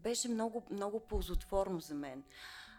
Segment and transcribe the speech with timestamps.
[0.00, 2.24] беше много, много ползотворно за мен.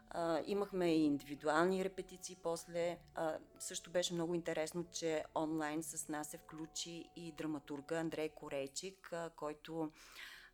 [0.09, 2.97] А, имахме и индивидуални репетиции после.
[3.15, 9.13] А, също беше много интересно, че онлайн с нас се включи и драматурга Андрей Корейчик,
[9.13, 9.91] а, който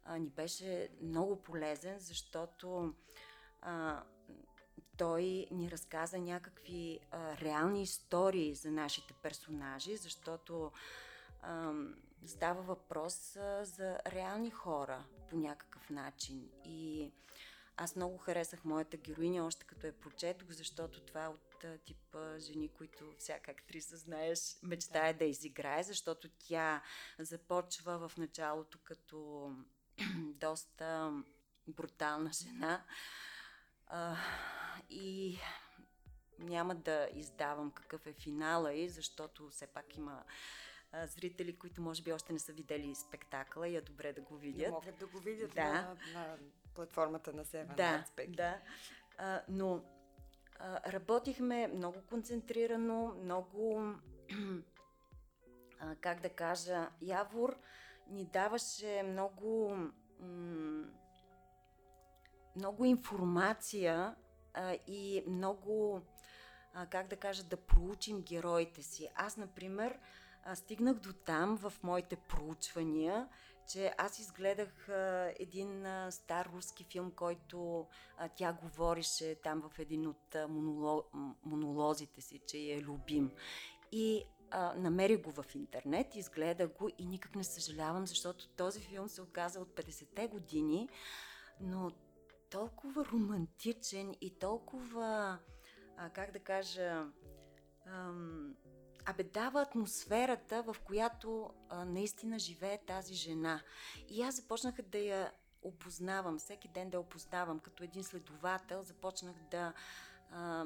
[0.05, 2.93] а, ни беше много полезен, защото
[3.61, 4.03] а,
[4.97, 10.71] той ни разказа някакви а, реални истории за нашите персонажи, защото
[11.41, 11.73] а,
[12.25, 16.49] става въпрос а, за реални хора по някакъв начин.
[16.65, 17.11] И
[17.77, 22.69] аз много харесах моята героиня, още като я прочетох, защото това е от типа жени,
[22.69, 26.81] които всяка актриса, знаеш, мечтае да изиграе, защото тя
[27.19, 29.51] започва в началото като
[30.17, 31.13] доста
[31.67, 32.83] брутална жена.
[33.87, 34.17] А,
[34.89, 35.39] и
[36.39, 40.23] няма да издавам какъв е финала и, защото все пак има
[40.91, 44.37] а, зрители, които може би още не са видели спектакъла и е добре да го
[44.37, 44.67] видят.
[44.67, 45.63] Не могат да го видят да.
[45.63, 46.37] на, на
[46.75, 48.59] платформата на Seven Да, да.
[49.17, 49.83] А, но
[50.59, 53.93] а, работихме много концентрирано, много,
[55.79, 57.57] а, как да кажа, Явор
[58.09, 59.75] ни даваше много,
[60.19, 60.85] м-
[62.55, 64.15] много информация
[64.53, 66.01] а, и много,
[66.73, 69.09] а, как да кажа, да проучим героите си.
[69.15, 69.99] Аз, например, а,
[70.55, 73.27] стигнах до там в моите проучвания,
[73.71, 74.87] че аз изгледах
[75.39, 77.87] един стар руски филм, който
[78.35, 80.35] тя говорише там в един от
[81.43, 83.31] монолозите си, че е любим.
[83.91, 89.09] И а, намерих го в интернет, изгледах го и никак не съжалявам, защото този филм
[89.09, 90.89] се оказа от 50-те години,
[91.61, 91.91] но
[92.49, 95.39] толкова романтичен и толкова,
[96.13, 97.05] как да кажа,
[99.07, 103.61] абе дава атмосферата, в която а, наистина живее тази жена.
[104.09, 109.35] И аз започнах да я опознавам, всеки ден да я опознавам, като един следовател, започнах
[109.51, 109.73] да
[110.31, 110.65] а,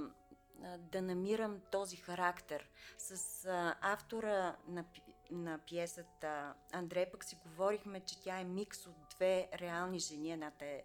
[0.77, 2.69] да намирам този характер.
[2.97, 4.85] С а, автора на,
[5.31, 10.31] на пиесата Андрей пък си говорихме, че тя е микс от две реални жени.
[10.31, 10.83] Едната е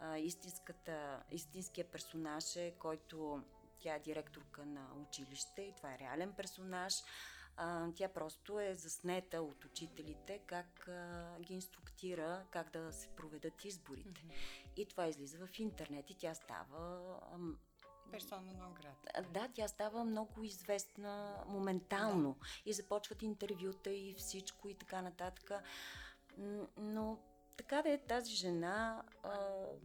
[0.00, 3.42] а, истинската, истинския персонаж, е, който
[3.78, 6.94] тя е директорка на училище и това е реален персонаж.
[7.56, 13.64] А, тя просто е заснета от учителите как а, ги инструктира как да се проведат
[13.64, 14.20] изборите.
[14.20, 14.72] Mm-hmm.
[14.76, 17.00] И това излиза в интернет и тя става
[18.10, 19.26] Персона на град.
[19.32, 22.36] Да, тя става много известна моментално.
[22.40, 22.46] Да.
[22.70, 25.52] И започват интервюта и всичко и така нататък.
[26.76, 27.18] Но
[27.58, 29.38] така да е, тази жена а,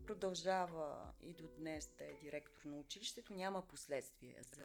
[0.08, 3.34] продължава и до днес да е директор на училището.
[3.34, 4.64] Няма последствия за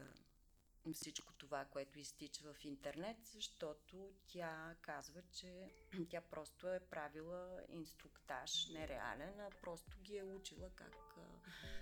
[0.95, 5.71] всичко това, което изтича в интернет, защото тя казва, че
[6.09, 11.21] тя просто е правила инструктаж, нереален, а просто ги е учила как а,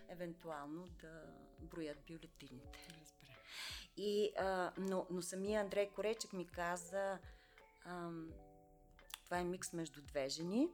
[0.08, 1.22] евентуално да
[1.60, 2.88] броят бюлетините.
[3.00, 3.36] Разбира.
[3.96, 7.18] И, а, но, но самия Андрей Коречек ми каза,
[7.84, 8.10] а,
[9.24, 10.68] това е микс между две жени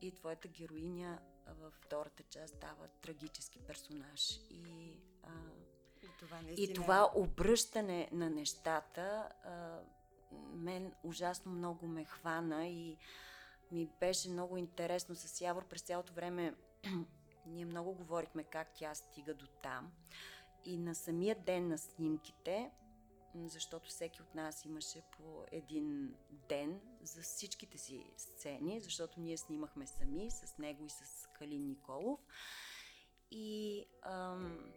[0.00, 4.40] и твоята героиня във втората част става трагически персонаж.
[4.50, 4.92] И
[5.22, 5.30] а,
[6.18, 9.80] това и това обръщане на нещата а,
[10.52, 12.98] мен ужасно много ме хвана и
[13.72, 16.54] ми беше много интересно с Явор през цялото време.
[17.46, 19.92] ние много говорихме как тя стига до там.
[20.64, 22.70] И на самия ден на снимките,
[23.44, 26.14] защото всеки от нас имаше по един
[26.48, 32.20] ден за всичките си сцени, защото ние снимахме сами с него и с Калин Николов.
[33.30, 34.72] И ам,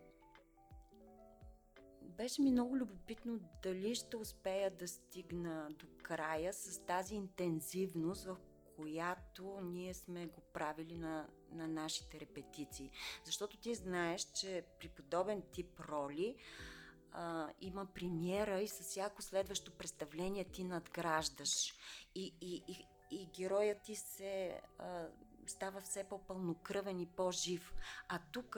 [2.01, 8.37] беше ми много любопитно дали ще успея да стигна до края с тази интензивност, в
[8.75, 12.91] която ние сме го правили на, на нашите репетиции.
[13.25, 16.35] Защото ти знаеш, че при подобен тип роли
[17.11, 21.73] а, има премиера и с всяко следващо представление ти надграждаш.
[22.15, 25.07] И, и, и, и героят ти се а,
[25.47, 27.73] става все по-пълнокръвен и по-жив.
[28.07, 28.57] А тук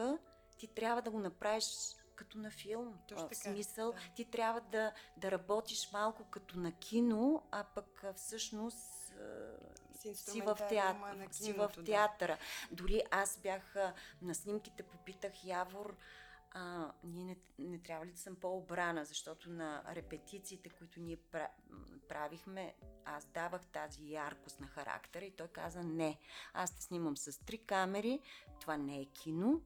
[0.58, 1.66] ти трябва да го направиш
[2.16, 2.98] като на филм.
[3.08, 3.36] Точно така.
[3.36, 3.98] В смисъл, да.
[4.16, 9.14] ти трябва да, да работиш малко като на кино, а пък всъщност
[10.14, 12.38] си в, театър, си в театъра.
[12.38, 12.76] Да.
[12.76, 13.76] Дори аз бях
[14.22, 15.96] на снимките, попитах Явор,
[16.52, 21.18] а, ние не, не трябва ли да съм по-обрана, защото на репетициите, които ние
[22.08, 22.76] правихме,
[23.06, 26.18] аз давах тази яркост на характера и той каза не,
[26.54, 28.20] аз те снимам с три камери,
[28.60, 29.62] това не е кино,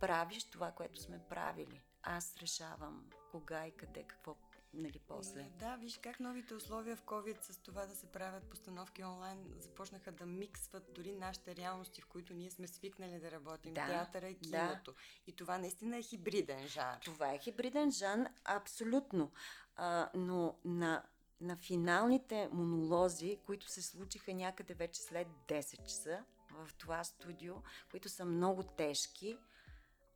[0.00, 1.80] правиш това, което сме правили.
[2.02, 4.34] Аз решавам кога и къде, какво
[4.74, 5.50] нали, после.
[5.58, 10.12] Да, виж как новите условия в COVID с това да се правят постановки онлайн започнаха
[10.12, 13.74] да миксват дори нашите реалности, в които ние сме свикнали да работим.
[13.74, 14.92] Да, театъра и киното.
[14.92, 14.96] Да.
[15.26, 16.98] И това наистина е хибриден жан.
[17.04, 19.32] Това е хибриден жан, абсолютно.
[19.76, 21.02] А, но на
[21.42, 27.54] на финалните монолози, които се случиха някъде вече след 10 часа в това студио,
[27.90, 29.38] които са много тежки,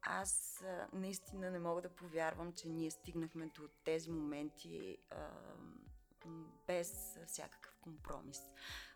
[0.06, 5.30] аз наистина не мога да повярвам, че ние стигнахме до тези моменти а,
[6.66, 8.40] без всякакъв компромис.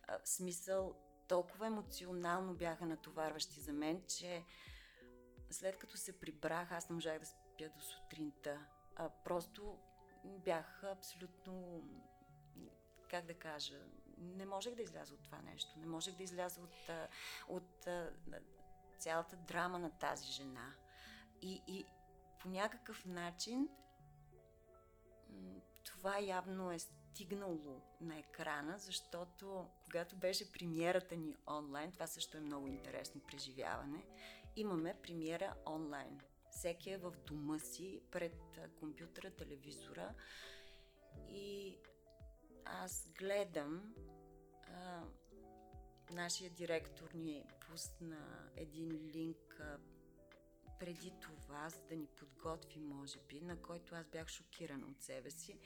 [0.03, 0.95] А, смисъл,
[1.29, 4.45] толкова емоционално бяха натоварващи за мен, че
[5.51, 8.67] след като се прибрах, аз не можах да спя до сутринта.
[8.97, 9.79] А, просто
[10.25, 11.85] бях абсолютно,
[13.11, 13.81] как да кажа,
[14.19, 15.79] не можех да изляза от това нещо.
[15.79, 16.91] Не можех да изляза от,
[17.49, 20.75] от, от цялата драма на тази жена.
[21.43, 21.85] И, и
[22.41, 23.69] по някакъв начин
[25.85, 32.41] това явно е стигнало на екрана, защото когато беше премиерата ни онлайн, това също е
[32.41, 34.07] много интересно преживяване,
[34.57, 36.21] имаме премиера онлайн.
[36.51, 38.37] Всеки е в дома си, пред
[38.79, 40.15] компютъра, телевизора
[41.29, 41.79] и
[42.65, 43.95] аз гледам
[44.69, 45.03] а,
[46.11, 49.61] нашия директор ни пусна един линк
[50.81, 55.31] преди това, за да ни подготви, може би, на който аз бях шокирана от себе
[55.31, 55.59] си.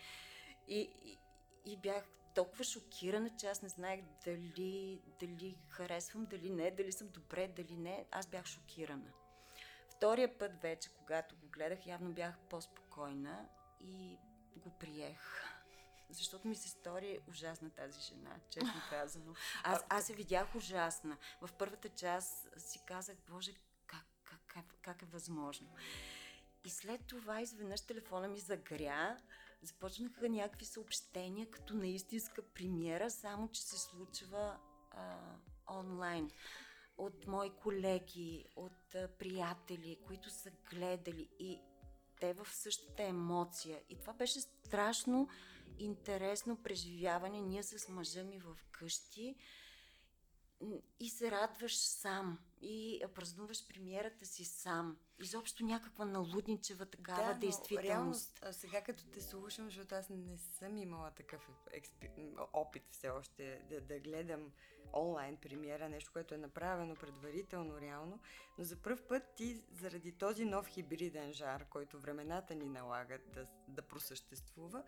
[0.69, 1.19] И, и,
[1.65, 7.09] и бях толкова шокирана, че аз не знаех дали, дали харесвам, дали не, дали съм
[7.09, 8.07] добре, дали не.
[8.11, 9.13] Аз бях шокирана.
[9.89, 13.49] Втория път вече, когато го гледах, явно бях по-спокойна
[13.81, 14.19] и
[14.57, 15.21] го приех.
[16.11, 19.35] Защото ми се стори ужасна тази жена, честно казано.
[19.65, 21.17] Аз, аз се видях ужасна.
[21.41, 23.53] В първата част си казах, Боже,
[24.55, 25.69] как, как е възможно.
[26.65, 29.17] И след това изведнъж телефона ми загря,
[29.63, 34.59] започнаха някакви съобщения, като на истинска премиера, само че се случва
[34.91, 35.19] а,
[35.71, 36.31] онлайн.
[36.99, 41.61] От мои колеги, от а, приятели, които са гледали и
[42.21, 43.81] те в същата емоция.
[43.89, 45.29] И това беше страшно
[45.79, 47.41] интересно преживяване.
[47.41, 49.37] Ние с мъжа ми в къщи
[51.01, 54.97] и се радваш сам и празнуваш премиерата си сам.
[55.23, 58.41] Изобщо някаква налудничева такава да, действителност.
[58.43, 62.11] Реално, сега като те слушам, защото аз не съм имала такъв експи...
[62.53, 64.53] опит все още да, да гледам
[64.93, 68.21] онлайн премиера, нещо, което е направено предварително реално,
[68.59, 73.47] но за първ път ти заради този нов хибриден жар, който времената ни налагат да,
[73.69, 74.85] да просъществува,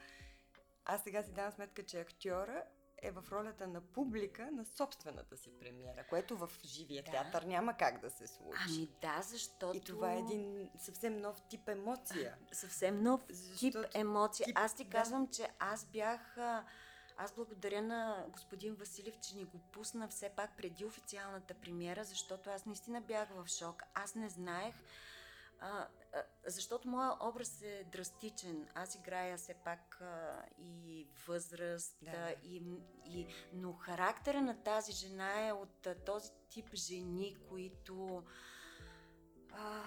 [0.85, 2.65] аз сега си давам сметка, че актьора
[3.07, 7.11] е в ролята на публика на собствената си премиера, което в живия да.
[7.11, 8.59] театър няма как да се случи.
[8.69, 9.77] Ами да, защото...
[9.77, 12.37] И това е един съвсем нов тип емоция.
[12.53, 13.83] Съвсем нов защото...
[13.83, 14.47] тип емоция.
[14.47, 14.59] Тип...
[14.59, 15.33] Аз ти казвам, да.
[15.33, 16.39] че аз бях...
[17.19, 22.51] Аз благодаря на господин Василев, че ни го пусна все пак преди официалната премиера, защото
[22.51, 23.83] аз наистина бях в шок.
[23.95, 24.75] Аз не знаех
[25.61, 28.69] а, а, защото моят образ е драстичен.
[28.75, 32.11] Аз играя все пак а, и възраст, да.
[32.11, 32.63] а, и,
[33.07, 38.23] и, но характера на тази жена е от а, този тип жени, които.
[39.53, 39.83] А,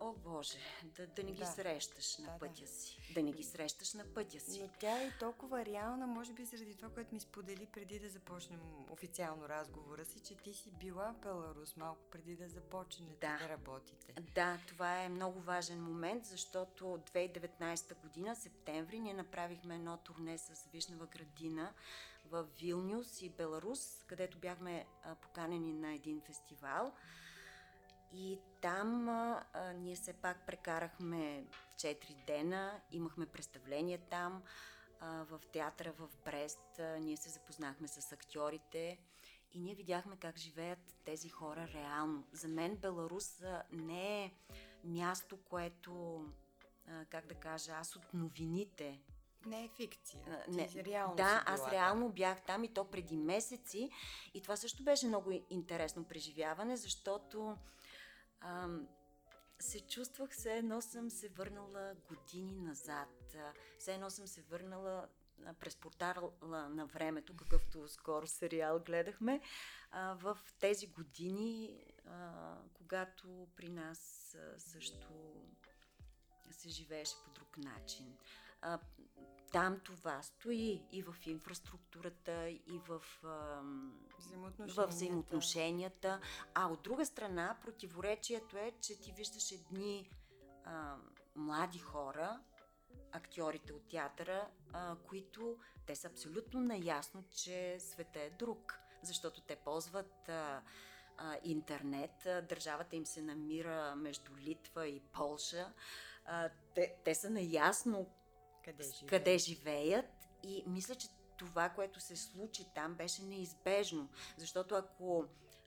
[0.00, 1.46] о Боже, да, да не ги да.
[1.46, 2.66] срещаш на да, пътя да.
[2.66, 2.98] си.
[3.14, 4.62] Да не ги срещаш на пътя си.
[4.62, 8.60] Но тя е толкова реална, може би заради това, което ми сподели преди да започнем
[8.90, 13.38] официално разговора си, че ти си била в Беларус малко преди да започнете да.
[13.38, 14.14] да работите.
[14.34, 20.68] Да, това е много важен момент, защото 2019 година, септември, ние направихме едно турне с
[20.72, 21.72] Вишнева градина
[22.30, 24.86] в Вилнюс и Беларус, където бяхме
[25.22, 26.92] поканени на един фестивал.
[28.12, 29.44] И там а,
[29.74, 31.44] ние все пак прекарахме
[31.76, 34.42] 4 дена, имахме представление там,
[35.00, 36.78] а, в театъра в Брест.
[36.78, 38.98] А, ние се запознахме с актьорите
[39.52, 42.24] и ние видяхме как живеят тези хора реално.
[42.32, 44.32] За мен Беларус а, не е
[44.84, 46.24] място, което,
[46.88, 49.00] а, как да кажа, аз от новините
[49.46, 50.20] не е фикция.
[50.48, 53.90] Не, Ти реално да, аз реално бях там и то преди месеци.
[54.34, 57.56] И това също беше много интересно преживяване, защото
[58.40, 58.68] а,
[59.58, 63.36] се чувствах все едно съм се върнала години назад.
[63.78, 65.08] Все едно съм се върнала
[65.60, 66.32] през портала
[66.68, 69.40] на времето, какъвто скоро сериал гледахме,
[69.90, 75.34] а, в тези години, а, когато при нас а, също
[76.50, 78.16] се живееше по друг начин.
[79.56, 83.02] Там това стои и в инфраструктурата, и в,
[84.18, 84.86] взаимоотношенията.
[84.86, 86.20] в взаимоотношенията.
[86.54, 90.10] А от друга страна, противоречието е, че ти виждаш едни
[90.64, 90.96] а,
[91.36, 92.40] млади хора,
[93.12, 99.56] актьорите от театъра, а, които те са абсолютно наясно, че света е друг, защото те
[99.56, 100.62] ползват а,
[101.16, 105.72] а, интернет, а, държавата им се намира между Литва и Полша,
[106.24, 108.10] а, те, те са наясно
[108.66, 109.10] къде живеят.
[109.10, 110.06] къде живеят
[110.42, 114.08] и мисля, че това, което се случи там, беше неизбежно.
[114.36, 115.24] Защото ако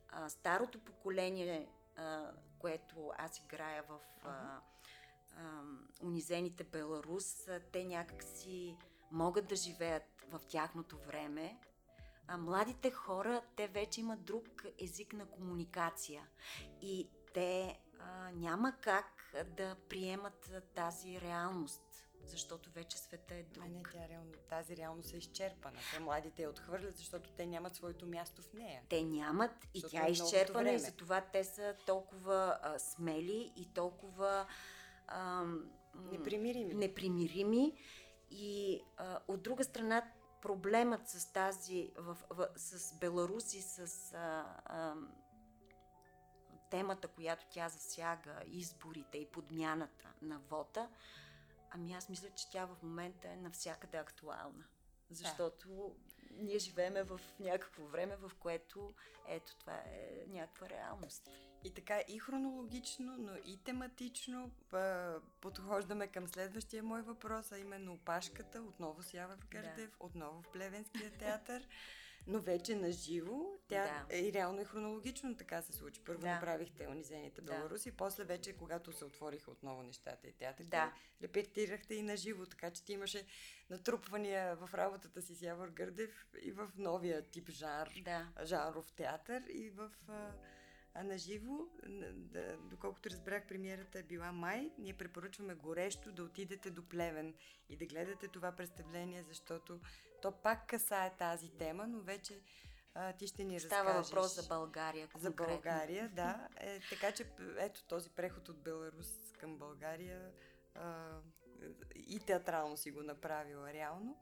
[0.08, 4.60] а, старото поколение, а, което аз играя в а,
[5.36, 5.62] а,
[6.02, 8.76] унизените Беларус, а, те някакси
[9.10, 11.60] могат да живеят в тяхното време,
[12.26, 16.26] а младите хора, те вече имат друг език на комуникация.
[16.80, 21.89] И те а, няма как да приемат тази реалност
[22.30, 23.64] защото вече света е друг.
[23.64, 25.78] Не, тя реално, тази реалност е изчерпана.
[25.94, 28.82] Те младите я отхвърлят, защото те нямат своето място в нея.
[28.88, 33.72] Те нямат и защото тя е изчерпана и затова те са толкова а, смели и
[33.74, 34.46] толкова
[35.06, 35.44] а,
[35.94, 36.74] непримирими.
[36.74, 37.72] непримирими.
[38.30, 43.78] И а, от друга страна проблемът с тази, в, в, с Беларус и с
[44.14, 44.94] а, а,
[46.70, 50.88] темата, която тя засяга, изборите и подмяната на вота,
[51.70, 54.64] Ами аз мисля, че тя в момента е навсякъде актуална.
[55.10, 56.42] Защото да.
[56.44, 58.94] ние живееме в някакво време, в което
[59.28, 61.30] ето това е някаква реалност.
[61.64, 64.50] И така и хронологично, но и тематично
[65.40, 70.06] подхождаме към следващия мой въпрос, а именно опашката, отново с Ява в Гърдев, да.
[70.06, 71.68] отново в Плевенския театър
[72.26, 73.60] но вече на живо.
[73.68, 74.16] Тя да.
[74.16, 76.00] и реално и хронологично така се случи.
[76.04, 76.34] Първо да.
[76.34, 77.96] направихте унизените беларуси, да.
[77.96, 80.92] после вече, когато се отвориха отново нещата и театрите, да.
[81.22, 83.26] репетирахте и на живо, така че ти имаше
[83.70, 88.28] натрупвания в работата си с Явор Гърдев и в новия тип жар, да.
[88.44, 89.90] жанров театър и в...
[90.94, 91.58] А на живо,
[92.12, 94.70] да, доколкото разбрах, премиерата е била май.
[94.78, 97.34] Ние препоръчваме горещо да отидете до Плевен
[97.68, 99.80] и да гледате това представление, защото
[100.22, 102.40] то пак касае тази тема, но вече
[102.94, 104.06] а, ти ще ни Става разкажеш.
[104.06, 105.08] Става въпрос за България.
[105.08, 105.44] Конкретно.
[105.44, 106.48] За България, да.
[106.56, 107.26] Е, така че
[107.58, 109.08] ето този преход от Беларус
[109.38, 110.30] към България
[110.74, 111.18] а,
[111.94, 114.18] и театрално си го направила реално.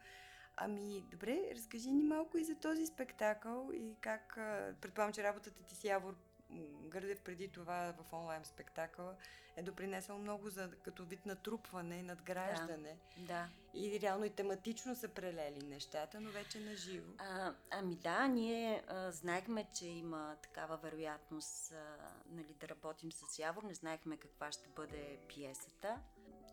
[0.57, 4.35] Ами, добре, разкажи ни малко и за този спектакъл и как,
[4.81, 6.15] предполагам, че работата ти с Явор
[6.89, 9.17] Гърдев преди това в онлайн спектакъла
[9.57, 12.99] е допринесъл много за като вид натрупване и надграждане.
[13.17, 13.49] Да, да.
[13.75, 17.13] И реално и тематично са прелели нещата, но вече на живо.
[17.19, 21.97] А, ами да, ние а, знаехме, че има такава вероятност а,
[22.31, 23.63] нали, да работим с Явор.
[23.63, 26.01] Не знаехме каква ще бъде пиесата.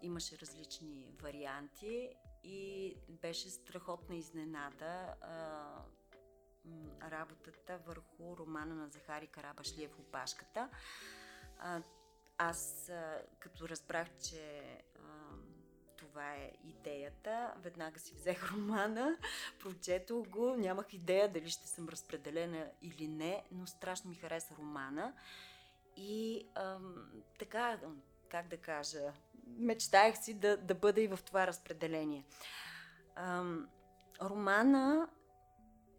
[0.02, 5.16] Имаше различни варианти и беше страхотна изненада.
[5.22, 5.64] А,
[7.12, 10.70] работата върху романа на Захари Карабашлиев «Опашката».
[11.60, 11.82] А,
[12.38, 14.62] аз, а, като разбрах, че
[14.96, 15.00] а,
[15.98, 19.18] това е идеята, веднага си взех романа,
[19.60, 25.14] прочетох го, нямах идея дали ще съм разпределена или не, но страшно ми хареса романа.
[25.98, 26.80] И а,
[27.40, 27.80] така,
[28.30, 29.14] как да кажа,
[29.48, 32.26] мечтаях си да, да бъда и в това разпределение.
[33.16, 33.44] А,
[34.22, 35.10] романа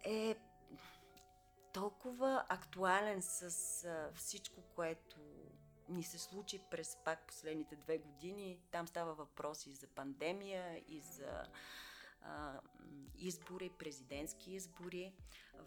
[0.05, 0.37] е
[1.77, 3.51] толкова актуален с
[4.15, 5.17] всичко, което
[5.89, 8.59] ни се случи през пак последните две години.
[8.71, 11.43] Там става въпрос и за пандемия, и за
[12.23, 12.61] а,
[13.19, 15.13] избори, президентски избори.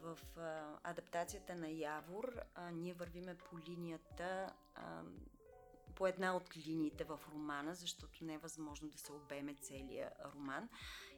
[0.01, 5.01] В а, адаптацията на Явор а, ние вървиме по линията, а,
[5.95, 10.69] по една от линиите в романа, защото не е възможно да се обеме целия роман.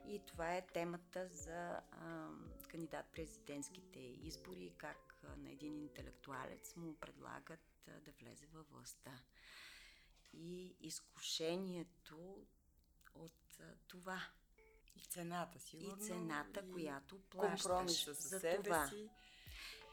[0.07, 1.79] И това е темата за
[2.67, 9.11] кандидат-президентските избори как на един интелектуалец му предлагат да влезе във властта.
[10.33, 12.45] И изкушението
[13.15, 14.21] от това.
[14.95, 16.03] И цената, сигурно.
[16.03, 18.87] И цената, и която плащаш за себе това.
[18.87, 19.09] си.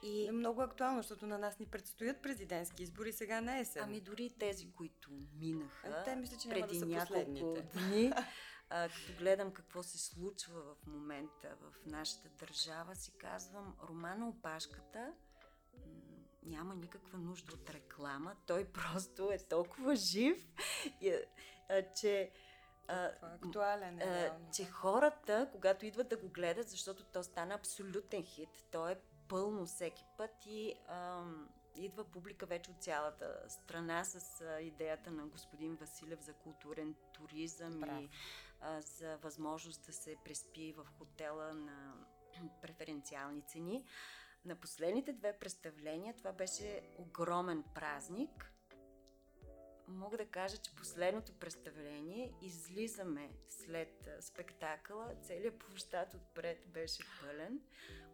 [0.03, 0.27] И...
[0.27, 3.85] Е много актуално, защото на нас ни предстоят президентски избори сега не е сега.
[3.85, 8.13] Ами дори тези, които минаха а, те мисля, че преди да няколко дни,
[8.71, 15.13] а, като гледам какво се случва в момента в нашата държава, си казвам, романа Опашката
[16.43, 18.37] няма никаква нужда от реклама.
[18.47, 20.49] Той просто е толкова жив,
[21.69, 22.31] а, че
[22.89, 28.25] а, актуален е, а, че хората, когато идват да го гледат, защото то стана абсолютен
[28.25, 34.41] хит, то е пълно всеки път и ам, идва публика вече от цялата страна с
[34.41, 38.01] а, идеята на господин Василев за културен туризъм Прав.
[38.03, 38.09] и
[38.81, 41.95] за възможност да се преспи в хотела на
[42.63, 43.85] преференциални цени.
[44.45, 48.53] На последните две представления това беше огромен празник.
[49.89, 55.15] мога да кажа, че последното представление излизаме след спектакъла.
[55.23, 57.61] Целият площад отпред беше пълен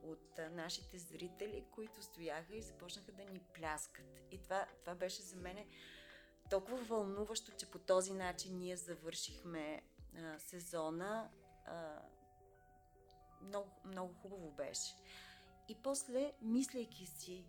[0.02, 4.20] от нашите зрители, които стояха и започнаха да ни пляскат.
[4.30, 5.66] И това, това беше за мен
[6.50, 9.82] толкова вълнуващо, че по този начин ние завършихме
[10.18, 11.30] а, сезона.
[11.66, 12.02] А,
[13.42, 14.94] много, много хубаво беше.
[15.68, 17.44] И после, мислейки си,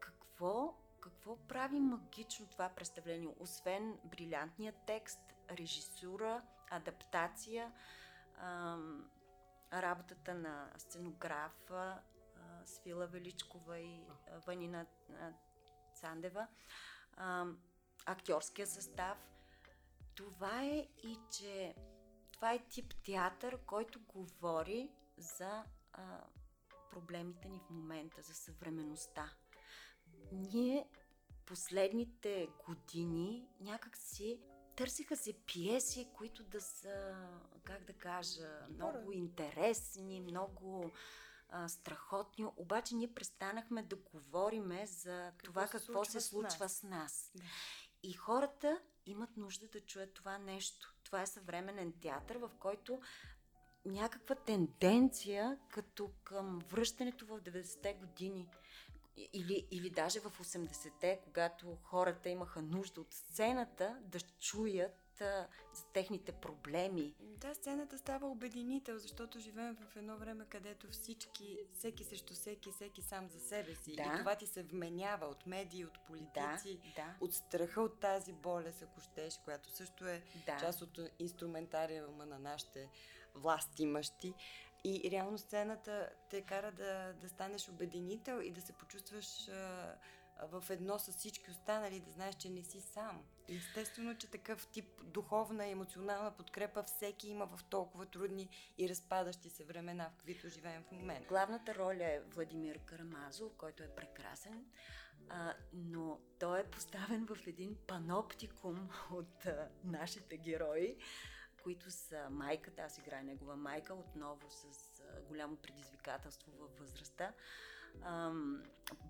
[0.00, 7.72] какво, какво прави магично това представление, освен брилянтния текст, режисура, адаптация,
[8.36, 9.10] ам,
[9.72, 12.00] работата на сценографа
[12.64, 14.00] Свила Величкова и
[14.46, 14.86] Ванина
[15.94, 16.46] Цандева,
[18.06, 19.18] актьорския състав.
[20.20, 21.74] Това е и че
[22.32, 26.24] това е тип театър, който говори за а,
[26.90, 29.32] проблемите ни в момента, за съвременността.
[30.32, 30.88] Ние
[31.46, 34.40] последните години някак си
[34.76, 37.26] търсиха се пиеси, които да са,
[37.64, 40.90] как да кажа, много интересни, много
[41.48, 42.46] а, страхотни.
[42.56, 46.78] Обаче ние престанахме да говориме за какво това какво се случва с нас.
[46.78, 47.32] С нас.
[47.34, 47.42] Да.
[48.02, 50.94] И хората имат нужда да чуят това нещо.
[51.04, 53.00] Това е съвременен театър, в който
[53.84, 58.48] някаква тенденция като към връщането в 90-те години
[59.32, 65.09] или, или даже в 80-те, когато хората имаха нужда от сцената да чуят
[65.72, 67.14] за техните проблеми.
[67.20, 73.02] Да, сцената става обединител, защото живеем в едно време, където всички, всеки срещу всеки, всеки
[73.02, 73.96] сам за себе си.
[73.96, 74.02] Да.
[74.02, 77.14] И това ти се вменява от медии, от политици, да, да.
[77.20, 80.56] от страха от тази болест, ако щеш, която също е да.
[80.60, 82.88] част от инструментариума на нашите
[83.34, 84.34] власти имащи.
[84.84, 89.94] И реално сцената те кара да, да станеш обединител и да се почувстваш а,
[90.42, 93.22] в едно с всички останали, да знаеш, че не си сам.
[93.48, 99.50] Естествено, че такъв тип духовна и емоционална подкрепа всеки има в толкова трудни и разпадащи
[99.50, 101.28] се времена, в каквито живеем в момента.
[101.28, 104.64] Главната роля е Владимир Карамазов, който е прекрасен,
[105.28, 110.96] а, но той е поставен в един паноптикум от а, нашите герои
[111.62, 114.64] които са майката, аз играя негова майка, отново с
[115.00, 117.32] а, голямо предизвикателство във възрастта,
[118.02, 118.32] а,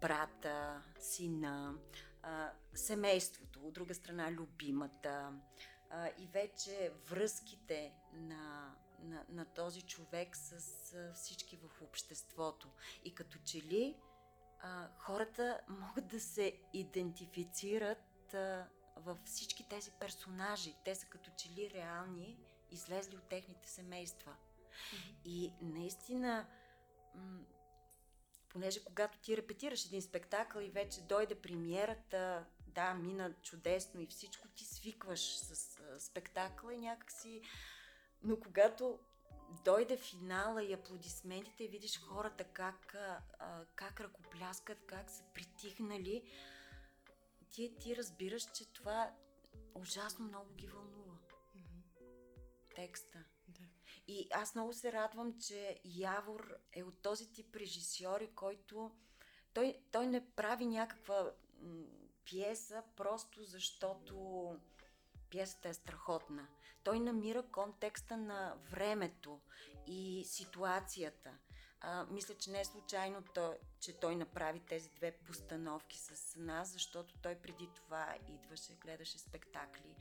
[0.00, 1.74] брата, сина,
[2.74, 5.32] семейството, от друга страна любимата
[6.18, 12.68] и вече връзките на, на, на този човек с всички в обществото.
[13.04, 13.96] И като че ли
[14.98, 18.34] хората могат да се идентифицират
[18.96, 20.74] във всички тези персонажи.
[20.84, 22.38] Те са като че ли реални,
[22.70, 24.32] излезли от техните семейства.
[24.32, 25.14] Mm-hmm.
[25.24, 26.46] И наистина,
[28.50, 34.48] понеже когато ти репетираш един спектакъл и вече дойде премиерата, да, мина чудесно и всичко,
[34.48, 37.42] ти свикваш с а, спектакъла и някакси...
[38.22, 38.98] Но когато
[39.64, 46.22] дойде финала и аплодисментите и видиш хората как, а, как ръкопляскат, как са притихнали,
[47.50, 49.10] ти, ти разбираш, че това
[49.74, 51.14] ужасно много ги вълнува.
[51.56, 52.74] Mm-hmm.
[52.74, 53.24] Текста.
[54.10, 58.90] И аз много се радвам, че Явор е от този тип режисьори, който
[59.54, 61.32] той, той не прави някаква
[62.24, 64.56] пиеса просто защото
[65.30, 66.48] пиесата е страхотна.
[66.84, 69.40] Той намира контекста на времето
[69.86, 71.30] и ситуацията.
[71.80, 76.72] А, мисля, че не е случайно, то, че той направи тези две постановки с нас,
[76.72, 79.96] защото той преди това идваше, гледаше спектакли,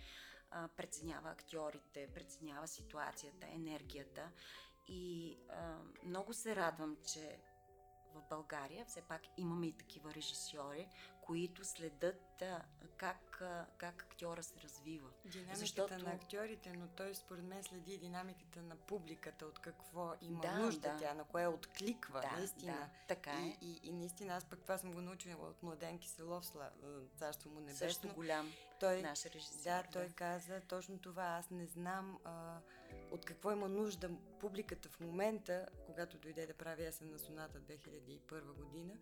[0.75, 4.31] преценява актьорите, преценява ситуацията, енергията.
[4.87, 7.39] И а, много се радвам, че
[8.13, 10.87] в България все пак имаме и такива режисьори,
[11.29, 12.61] които следят а,
[12.97, 15.09] как, а, как актьора се развива.
[15.25, 15.97] Динамиката Защото...
[15.97, 20.89] на актьорите, но той според мен следи динамиката на публиката, от какво има да, нужда
[20.89, 20.97] да.
[20.97, 22.73] тя, на кое откликва, да, наистина.
[22.73, 23.57] Да, така е.
[23.61, 26.45] И, и, и наистина, аз пък това съм го научила от Младен Киселов,
[27.17, 27.87] царство му небесно.
[27.87, 29.83] Също голям той, наш режисер.
[29.83, 30.13] Да, той да.
[30.13, 31.23] каза точно това.
[31.23, 32.57] Аз не знам а,
[33.11, 38.53] от какво има нужда публиката в момента, когато дойде да прави есен на соната 2001
[38.53, 38.93] година,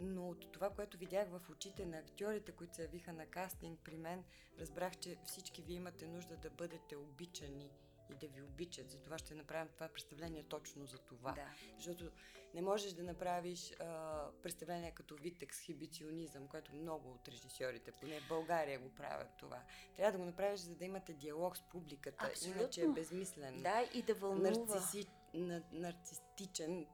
[0.00, 3.96] но от това, което видях в очите на актьорите, които се явиха на кастинг при
[3.96, 4.24] мен,
[4.60, 7.70] разбрах, че всички ви имате нужда да бъдете обичани
[8.10, 8.90] и да ви обичат.
[8.90, 11.32] Затова ще направим това представление точно за това.
[11.32, 11.48] Да.
[11.76, 12.10] Защото
[12.54, 18.28] не можеш да направиш а, представление като вид ексхибиционизъм, което много от режисьорите, поне в
[18.28, 19.62] България го правят това.
[19.96, 22.26] Трябва да го направиш, за да имате диалог с публиката.
[22.26, 22.60] Абсолютно.
[22.60, 23.62] Иначе е безмислен.
[23.62, 24.50] Да, и да вълнува.
[24.50, 26.86] Нарциси, на, нарцистичен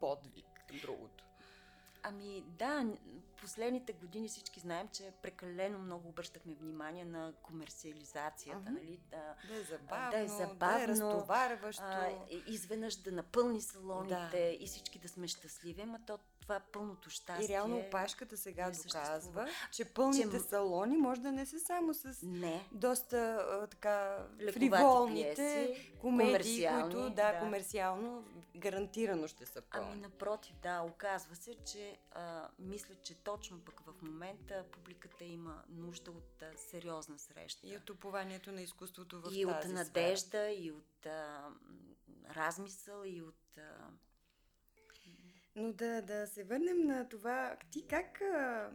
[0.00, 0.46] подвиг,
[0.82, 1.29] другото.
[2.02, 2.86] Ами да,
[3.40, 8.74] последните години всички знаем, че прекалено много обръщахме внимание на комерциализацията, uh-huh.
[8.74, 9.00] нали?
[9.10, 11.82] Да, да е забавно, да е, забавно, да е разтоварващо.
[11.86, 12.10] А,
[12.46, 14.64] изведнъж да напълни салоните да.
[14.64, 16.18] и всички да сме щастливи, ама то
[16.50, 17.44] това пълното щастие.
[17.44, 20.42] И реално опашката сега доказва, че пълните че...
[20.42, 22.66] салони може да не са само с не.
[22.72, 28.24] доста а, така фриволните пиеси, комедии, които да, да, комерциално
[28.56, 29.88] гарантирано ще са пълни.
[29.92, 35.62] Ами напротив, да, оказва се, че а, мисля, че точно пък в момента публиката има
[35.68, 37.68] нужда от а, сериозна среща.
[37.68, 40.52] И от упованието на изкуството в и тази от надежда, сфера.
[40.52, 41.48] и от а,
[42.34, 43.58] размисъл, и от...
[43.58, 43.90] А,
[45.56, 48.70] но да, да се върнем на това, ти как а,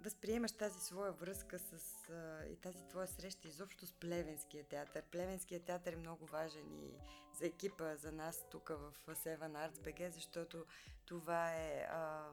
[0.00, 5.02] възприемаш тази своя връзка с а, и тази твоя среща изобщо с Плевенския театър?
[5.02, 6.98] Плевенския театър е много важен и
[7.38, 10.64] за екипа, за нас тук в Seven Arts BG, защото
[11.06, 12.32] това е а,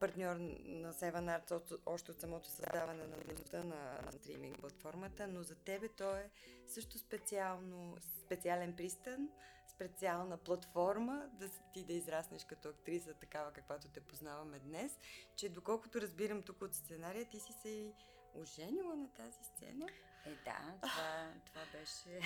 [0.00, 5.42] партньор на Seven Arts още от самото създаване на дейността на, на стриминг платформата, но
[5.42, 6.30] за тебе то е
[6.66, 9.28] също специално, специален пристан,
[9.70, 14.98] специална платформа да ти да израснеш като актриса, такава каквато те познаваме днес,
[15.36, 17.92] че доколкото разбирам тук от сценария, ти си се и
[18.34, 19.86] оженила на тази сцена.
[20.26, 22.20] Е, да, това, това беше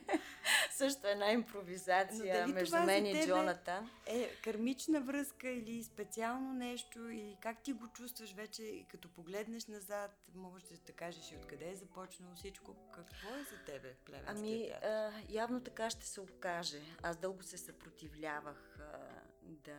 [0.70, 3.90] също една импровизация между мен и Джонатан.
[4.06, 9.66] Е кармична връзка или специално нещо или как ти го чувстваш вече и като погледнеш
[9.66, 12.76] назад, можеш да кажеш и откъде е започнало всичко.
[12.94, 16.80] Какво е за тебе Плевенския Ами, а, явно така ще се окаже.
[17.02, 18.98] Аз дълго се съпротивлявах а,
[19.44, 19.78] да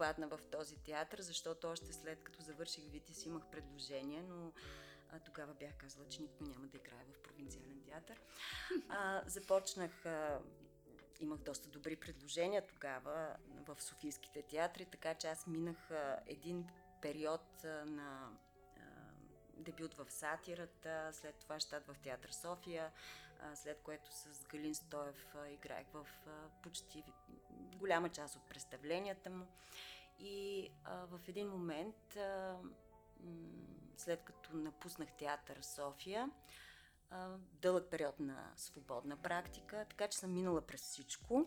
[0.00, 4.52] попадна в този театър, защото още след като завърших Витис имах предложение, но
[5.12, 8.20] а, тогава бях казала, че никой няма да играе в провинциален театър.
[8.88, 10.40] А, започнах, а,
[11.20, 15.90] имах доста добри предложения тогава в Софийските театри, така че аз минах
[16.26, 16.66] един
[17.02, 18.30] период на
[19.56, 22.92] дебют в сатирата, след това щат в театър София,
[23.54, 26.06] след което с Галин Стоев играех в
[26.62, 27.04] почти
[27.76, 29.46] голяма част от представленията му.
[30.18, 32.16] И в един момент
[34.00, 36.30] след като напуснах театър София,
[37.62, 41.46] дълъг период на свободна практика, така че съм минала през всичко.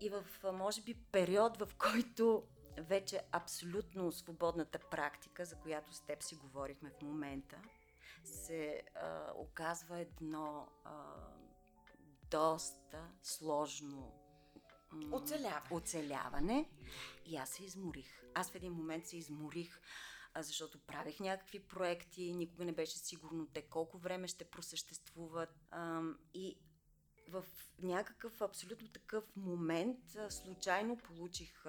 [0.00, 2.46] И в, може би, период, в който
[2.78, 7.56] вече абсолютно свободната практика, за която с теб си говорихме в момента,
[8.24, 10.92] се а, оказва едно а,
[12.30, 14.12] доста сложно
[15.12, 15.66] Оцеляване.
[15.70, 16.70] оцеляване.
[17.26, 18.22] И аз се изморих.
[18.34, 19.80] Аз в един момент се изморих
[20.34, 25.74] а защото правих някакви проекти, никога не беше сигурно те колко време ще просъществуват.
[26.34, 26.58] И
[27.28, 27.44] в
[27.82, 31.64] някакъв абсолютно такъв момент случайно получих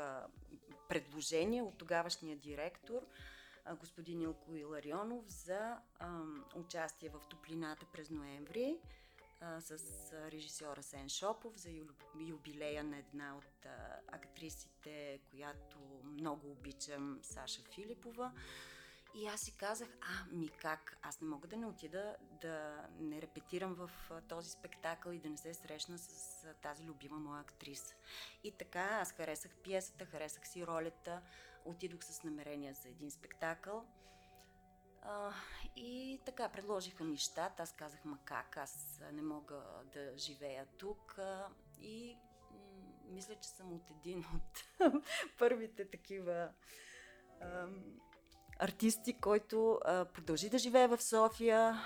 [0.90, 3.08] предложение от тогавашния директор,
[3.80, 5.78] господин Илко Иларионов, за
[6.56, 8.78] участие в Топлината през ноември
[9.42, 9.74] а, с
[10.14, 11.70] режисьора Сен Шопов за
[12.20, 18.32] юбилея на една от а, актрисите, която много обичам, Саша Филипова.
[19.16, 23.22] И аз си казах, а, ми как, аз не мога да не отида да не
[23.22, 23.92] репетирам в
[24.28, 27.96] този спектакъл и да не се срещна с тази любима моя актриса.
[28.44, 31.22] И така, аз харесах пиесата, харесах си ролята,
[31.66, 33.86] отидох с намерения за един спектакъл.
[35.02, 35.32] А,
[35.76, 37.60] и така, предложиха щат.
[37.60, 41.16] Аз казах, ма как, аз не мога да живея тук.
[41.18, 41.48] А,
[41.82, 42.18] и
[42.52, 42.58] м-
[43.10, 44.94] мисля, че съм от един от
[45.38, 46.50] първите такива
[47.42, 47.68] а,
[48.60, 51.80] артисти, който а, продължи да живее в София.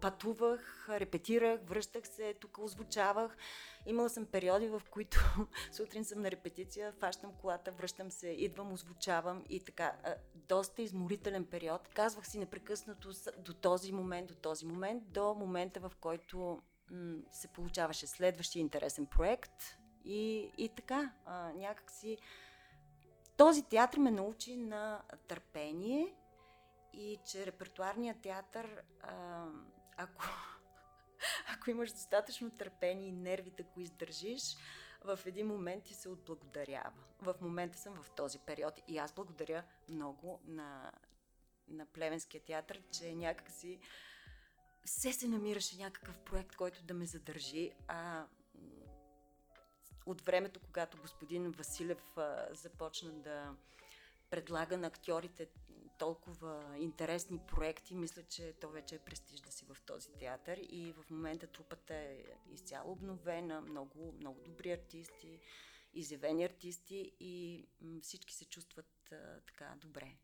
[0.00, 3.36] Пътувах, репетирах, връщах се, тук озвучавах.
[3.86, 5.18] Имала съм периоди, в които
[5.72, 9.92] сутрин съм на репетиция, фащам колата, връщам се, идвам, озвучавам и така.
[10.34, 11.88] Доста изморителен период.
[11.88, 17.48] Казвах си непрекъснато до този момент, до този момент, до момента, в който м- се
[17.48, 19.62] получаваше следващия интересен проект.
[20.04, 22.18] И, и така, а, някакси
[23.36, 26.14] този театър ме научи на търпение
[26.96, 28.82] и че репертуарният театър,
[29.96, 30.24] ако
[31.54, 34.56] ако имаш достатъчно търпение и нервите, ако издържиш,
[35.04, 36.92] в един момент ти се отблагодарява.
[37.22, 40.92] В момента съм в този период и аз благодаря много на,
[41.68, 43.80] на Плевенския театър, че някакси
[44.84, 47.72] все се намираше някакъв проект, който да ме задържи.
[47.88, 48.26] А
[50.06, 53.54] от времето, когато господин Василев а, започна да
[54.30, 55.48] предлага на актьорите
[55.98, 60.92] толкова интересни проекти, мисля, че то вече е престиж да си в този театър и
[60.92, 65.40] в момента трупата е изцяло обновена, много, много добри артисти
[65.96, 67.66] изявени артисти и
[68.02, 70.16] всички се чувстват а, така добре.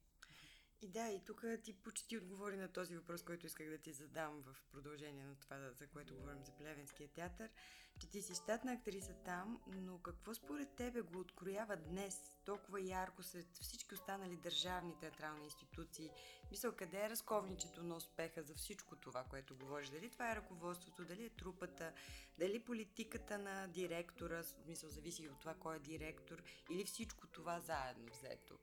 [0.83, 4.43] И да, и тук ти почти отговори на този въпрос, който исках да ти задам
[4.43, 7.51] в продължение на това, за което говорим за Плевенския театър,
[7.99, 13.23] че ти си щатна актриса там, но какво според тебе го откроява днес толкова ярко
[13.23, 16.11] сред всички останали държавни театрални институции?
[16.51, 19.89] Мисъл, къде е разковничето на успеха за всичко това, което говориш?
[19.89, 21.93] Дали това е ръководството, дали е трупата,
[22.39, 28.11] дали политиката на директора, мисъл, зависи от това кой е директор, или всичко това заедно
[28.13, 28.59] взето?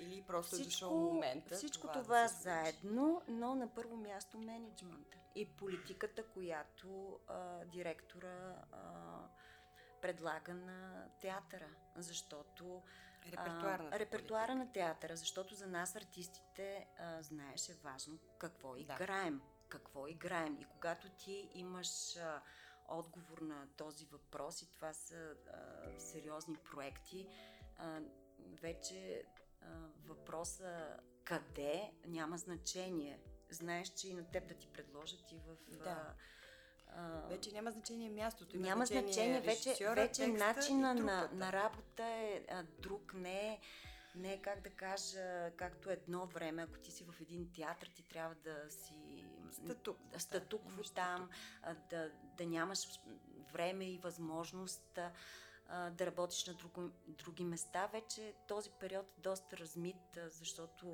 [0.00, 1.54] Или просто всичко, дошъл момента.
[1.54, 8.64] Всичко това, това да заедно, но на първо място менеджмента и политиката, която а, директора
[8.72, 8.80] а,
[10.02, 11.68] предлага на театъра.
[11.96, 12.82] Защото
[13.26, 18.80] Репертуарна, а, репертуара на театъра, защото за нас артистите, а, знаеш, е важно какво да.
[18.80, 19.40] играем.
[19.68, 20.58] Какво играем.
[20.60, 22.42] И когато ти имаш а,
[22.88, 27.26] отговор на този въпрос и това са а, сериозни проекти,
[27.78, 28.00] а,
[28.38, 29.24] вече
[30.06, 33.18] въпроса къде няма значение.
[33.50, 35.76] Знаеш, че и на теб да ти предложат и в...
[35.84, 36.14] Да.
[36.96, 38.56] А, вече няма значение мястото.
[38.56, 43.60] Има няма значение, вече, вече начина на, на работа е а, друг, не е
[44.14, 48.02] не е как да кажа, както едно време, ако ти си в един театър, ти
[48.02, 51.30] трябва да си Статук, статукво да, там,
[51.90, 52.78] да, да нямаш
[53.52, 54.98] време и възможност
[55.68, 57.86] да работиш на друго, други места.
[57.86, 60.86] Вече този период е доста размит, защото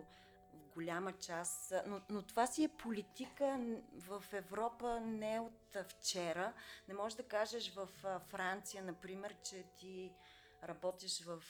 [0.55, 1.73] в голяма част.
[1.87, 6.53] Но, но това си е политика в Европа не от вчера.
[6.89, 7.89] Не можеш да кажеш в
[8.29, 10.13] Франция, например, че ти
[10.65, 11.43] работиш в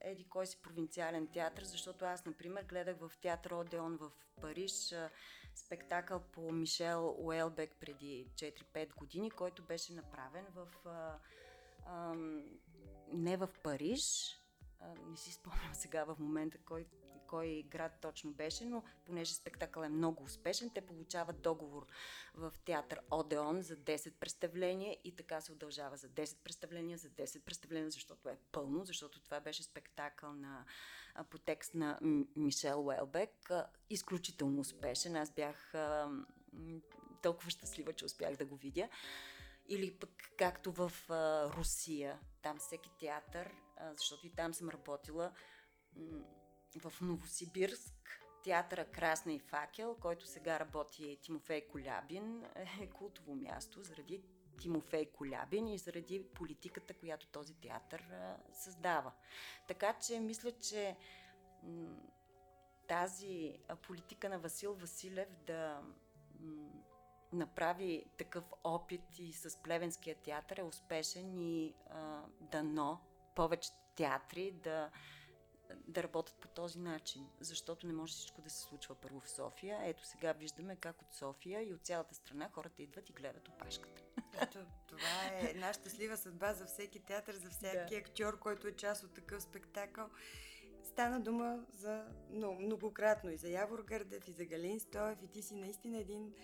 [0.00, 4.94] еди кой си провинциален театър, защото аз, например, гледах в театър Одеон в Париж
[5.54, 10.68] спектакъл по Мишел Уелбек преди 4-5 години, който беше направен в
[11.86, 12.44] ам,
[13.12, 14.36] не в Париж,
[14.80, 16.86] а, не си спомням сега в момента кой,
[17.26, 21.86] кой град точно беше, но понеже спектакъл е много успешен, те получават договор
[22.34, 27.40] в театър Одеон за 10 представления и така се удължава за 10 представления, за 10
[27.40, 30.64] представления, защото е пълно, защото това беше спектакъл на,
[31.30, 31.98] по текст на
[32.36, 33.50] Мишел Уелбек.
[33.90, 35.16] Изключително успешен.
[35.16, 35.74] Аз бях
[37.22, 38.88] толкова щастлива, че успях да го видя.
[39.66, 45.32] Или пък както в а, Русия, там всеки театър, а, защото и там съм работила,
[45.96, 46.24] м-
[46.84, 52.44] в Новосибирск, театъра Красна и факел, който сега работи Тимофей Колябин,
[52.80, 54.22] е култово място заради
[54.60, 59.12] Тимофей Колябин и заради политиката, която този театър а, създава.
[59.68, 60.96] Така че мисля, че
[61.62, 61.96] м-
[62.88, 65.82] тази политика на Васил Василев да
[67.32, 73.00] направи такъв опит и с Плевенския театър е успешен и а, дано
[73.34, 74.90] повече театри да,
[75.86, 79.80] да работят по този начин, защото не може всичко да се случва първо в София.
[79.82, 84.02] Ето сега виждаме как от София и от цялата страна хората идват и гледат опашката.
[84.40, 87.96] Ето, това е една щастлива съдба за всеки театър, за всеки да.
[87.96, 90.08] актьор, който е част от такъв спектакъл.
[90.84, 95.42] Стана дума за но, многократно и за Явор Гърдев, и за Галин Стоев, и ти
[95.42, 96.34] си наистина един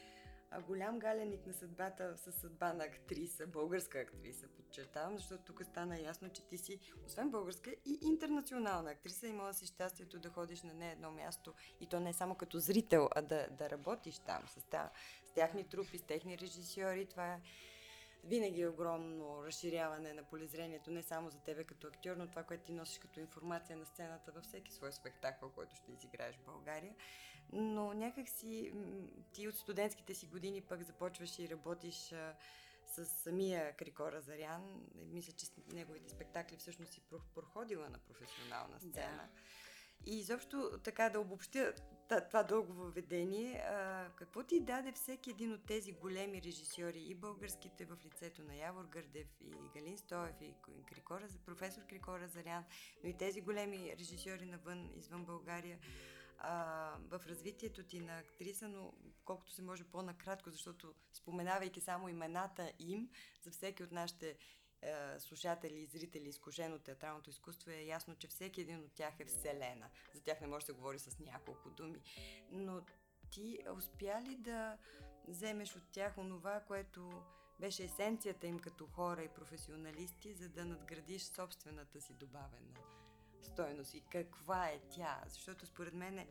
[0.50, 6.00] а, голям галеник на съдбата със съдба на актриса, българска актриса, подчертавам, защото тук стана
[6.00, 9.26] ясно, че ти си, освен българска, и интернационална актриса.
[9.26, 13.08] Имала си щастието да ходиш на не едно място и то не само като зрител,
[13.14, 14.90] а да, да работиш там с, та,
[15.24, 17.06] с тяхни трупи, с техни режисьори.
[17.06, 17.40] Това е
[18.24, 22.64] винаги е огромно разширяване на полезрението, не само за тебе като актьор, но това, което
[22.64, 26.94] ти носиш като информация на сцената във всеки свой спектакъл, който ще изиграеш в България
[27.52, 28.72] но някак си
[29.32, 32.34] ти от студентските си години пък започваш и работиш а,
[32.86, 34.86] с самия Крикора Зарян.
[34.94, 37.00] Мисля, че с неговите спектакли всъщност си
[37.34, 39.16] проходила на професионална сцена.
[39.16, 39.28] Да.
[40.06, 41.74] И изобщо така да обобщя
[42.28, 47.84] това дълго въведение, а, какво ти даде всеки един от тези големи режисьори и българските
[47.84, 50.54] в лицето на Явор Гърдев и Галин Стоев и
[50.86, 52.64] Крикора, професор Крикора Зарян,
[53.04, 55.78] но и тези големи режисьори навън, извън България,
[56.38, 58.92] а, в развитието ти на актриса, но
[59.24, 63.10] колкото се може по-накратко, защото споменавайки само имената им,
[63.42, 64.36] за всеки от нашите
[64.82, 69.20] е, слушатели и зрители, изкушен от театралното изкуство, е ясно, че всеки един от тях
[69.20, 69.90] е вселена.
[70.14, 72.00] За тях не може да се говори с няколко думи.
[72.50, 72.82] Но
[73.30, 74.78] ти успя ли да
[75.28, 77.22] вземеш от тях онова, което
[77.60, 82.97] беше есенцията им като хора и професионалисти, за да надградиш собствената си добавена
[83.42, 85.22] стойност и каква е тя.
[85.26, 86.26] Защото според мен и,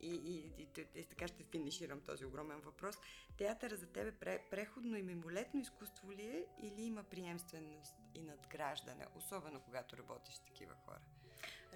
[0.00, 2.96] и, и, и, и така ще финиширам този огромен въпрос.
[3.36, 4.12] Театъра за тебе
[4.50, 10.40] преходно и мимолетно изкуство ли е или има приемственост и надграждане, особено когато работиш с
[10.40, 11.00] такива хора?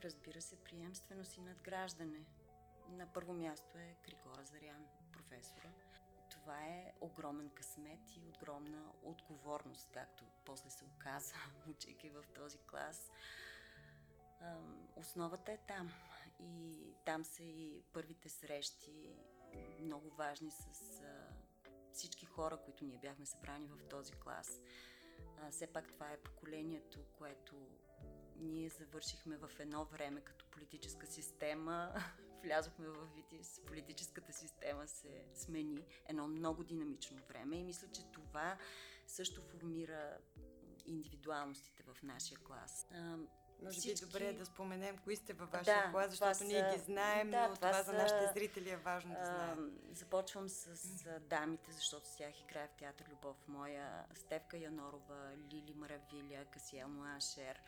[0.02, 2.24] Разбира се, приемственост и надграждане.
[2.88, 5.68] На първо място е Григора Зарян, професора.
[6.30, 11.34] Това е огромен късмет и огромна отговорност, както после се оказа,
[11.70, 13.10] учейки в този клас.
[14.96, 15.92] Основата е там
[16.40, 19.16] и там са и първите срещи,
[19.80, 21.00] много важни с
[21.92, 24.60] всички хора, които ние бяхме събрани в този клас.
[25.50, 27.54] все пак това е поколението, което
[28.36, 31.94] ние завършихме в едно време като политическа система,
[32.42, 38.58] влязохме в ВИТИС, политическата система се смени, едно много динамично време и мисля, че това
[39.06, 40.18] също формира
[40.86, 42.86] индивидуалностите в нашия клас.
[43.62, 44.04] Може Всички...
[44.04, 46.44] би добре е да споменем кои сте във вашия да, клас, защото са...
[46.44, 47.90] ние ги знаем, да, но това, това са...
[47.90, 49.78] за нашите зрители е важно да знаем.
[49.92, 55.74] Започвам с, с дамите, защото с тях играе в театър Любов моя, Стевка Янорова, Лили
[55.74, 57.60] Маравиля, Касиел Муашер,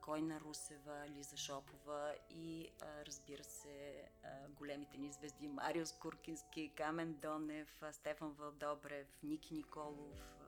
[0.00, 2.70] Койна Русева, Лиза Шопова и
[3.06, 4.08] разбира се
[4.48, 10.39] големите ни звезди Мариус Куркински, Камен Донев, Стефан Вълдобрев, Ники Николов,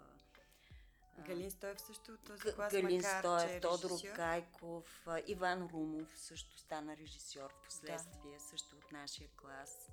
[1.19, 6.19] Галин Стоев също от този клас, Галин макар, Стоев, че е Тодор Кайков, Иван Румов
[6.19, 8.41] също стана режисьор в последствие, да.
[8.41, 9.89] също от нашия клас.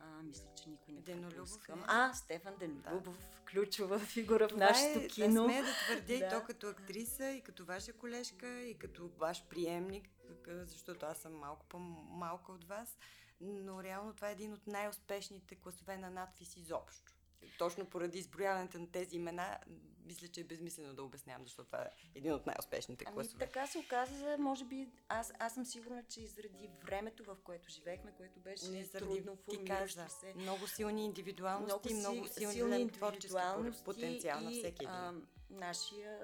[0.00, 1.82] А, мисля, че никой не Денолюбов, Не?
[1.86, 3.38] А, Стефан Денолюбов, да.
[3.50, 5.44] ключова фигура в нашето е, кино.
[5.44, 6.26] Смея да твърдя да.
[6.26, 10.08] и то като актриса, и като ваша колежка, и като ваш приемник,
[10.46, 12.98] защото аз съм малко по-малка от вас,
[13.40, 17.12] но реално това е един от най-успешните класове на надфис изобщо.
[17.58, 19.58] Точно поради изброяването на тези имена,
[20.04, 23.38] мисля, че е безмислено да обяснявам, защото това е един от най-успешните ами, класове.
[23.38, 27.70] Така се оказа, може би, аз, аз съм сигурна, че и заради времето, в което
[27.70, 30.34] живеехме, което беше Не, заради, трудно формиращо се.
[30.34, 34.88] Много силни индивидуалности, много, много силни, силни индивидуалности потенциал на всеки един.
[34.88, 35.14] А,
[35.50, 36.20] нашия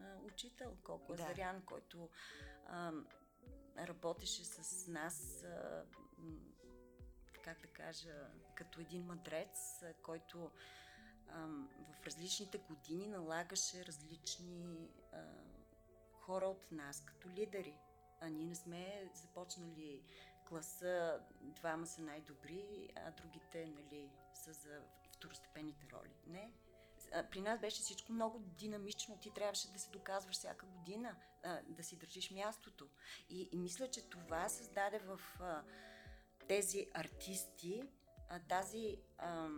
[0.00, 1.22] а, учител, колко е да.
[1.22, 2.08] Зарян, който
[2.66, 2.92] а,
[3.78, 5.84] работеше с нас, а,
[7.42, 10.50] как да кажа, като един мъдрец, който
[12.00, 15.22] в различните години налагаше различни а,
[16.12, 17.74] хора от нас като лидери.
[18.20, 20.02] А ние не сме започнали
[20.48, 24.80] класа, двама са най-добри, а другите нали, са за
[25.12, 26.14] второстепенните роли.
[26.26, 26.52] Не.
[27.30, 29.18] При нас беше всичко много динамично.
[29.18, 31.16] Ти трябваше да се доказваш всяка година,
[31.68, 32.88] да си държиш мястото.
[33.28, 35.20] И, и мисля, че това създаде в
[36.48, 37.82] тези артисти
[38.48, 38.96] тази.
[39.18, 39.48] А,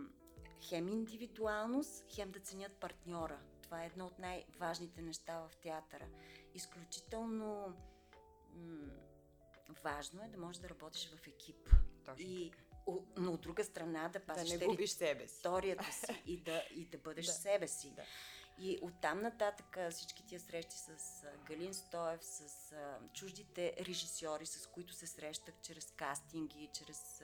[0.69, 3.39] хем индивидуалност, хем да ценят партньора.
[3.61, 6.07] Това е едно от най-важните неща в театъра.
[6.53, 7.73] Изключително
[8.55, 8.91] м-
[9.83, 11.69] важно е да можеш да работиш в екип.
[12.05, 12.25] Точно.
[12.27, 12.51] И
[13.17, 15.35] но от друга страна да пазиш да не губиш себе си.
[15.35, 17.31] Историята си и да, и да бъдеш да.
[17.31, 17.93] себе си.
[17.95, 18.03] Да.
[18.57, 22.75] И оттам нататък всички тия срещи с Галин Стоев, с
[23.13, 27.23] чуждите режисьори, с които се срещах чрез кастинги, чрез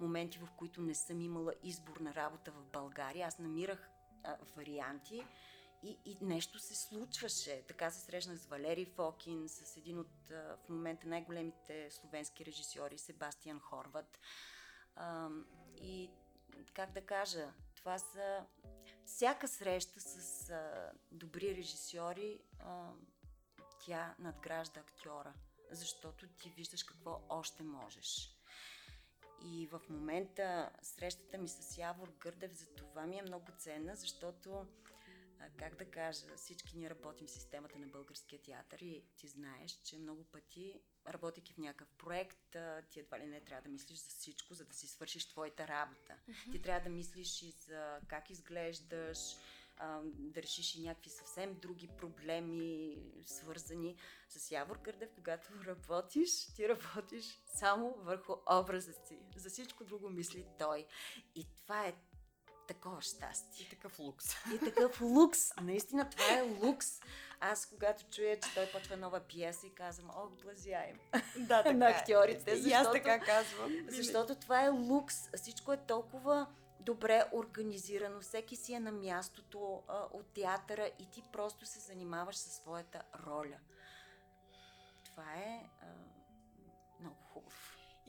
[0.00, 3.26] моменти, в които не съм имала избор на работа в България.
[3.26, 3.90] Аз намирах
[4.24, 5.24] а, варианти
[5.82, 7.62] и, и нещо се случваше.
[7.68, 13.60] Така се срещнах с Валерий Фокин, с един от в момента най-големите словенски режисьори, Себастиан
[13.60, 14.20] Хорват.
[15.82, 16.10] И
[16.74, 18.46] как да кажа, това са
[19.04, 22.92] всяка среща с а, добри режисьори, а,
[23.84, 25.34] тя надгражда актьора,
[25.70, 28.36] защото ти виждаш какво още можеш.
[29.44, 34.66] И в момента срещата ми с Явор Гърдев за това ми е много ценна, защото,
[35.56, 39.98] как да кажа, всички ние работим в системата на българския театър и ти знаеш, че
[39.98, 42.56] много пъти работейки в някакъв проект,
[42.90, 46.14] ти едва ли не трябва да мислиш за всичко, за да си свършиш твоята работа.
[46.28, 46.52] Mm-hmm.
[46.52, 49.18] Ти трябва да мислиш и за как изглеждаш,
[50.04, 53.96] да решиш и някакви съвсем други проблеми, свързани
[54.28, 55.10] с Явор Кърдев.
[55.14, 59.18] Когато работиш, ти работиш само върху образа си.
[59.36, 60.86] За всичко друго мисли той.
[61.34, 61.94] И това е
[62.74, 63.66] такова щастие.
[63.66, 64.26] И такъв лукс.
[64.54, 65.56] И такъв лукс.
[65.62, 67.00] Наистина това е лукс.
[67.40, 70.98] Аз когато чуя, че той почва нова пиеса и казвам, о, блазяем.
[71.36, 71.92] Да, така на е.
[71.92, 72.56] актьорите.
[72.56, 73.72] Защото, и аз така казвам.
[73.88, 75.16] Защото това е лукс.
[75.36, 76.46] Всичко е толкова
[76.80, 82.36] добре организирано, всеки си е на мястото а, от театъра и ти просто се занимаваш
[82.36, 83.58] със своята роля.
[85.04, 86.09] Това е а.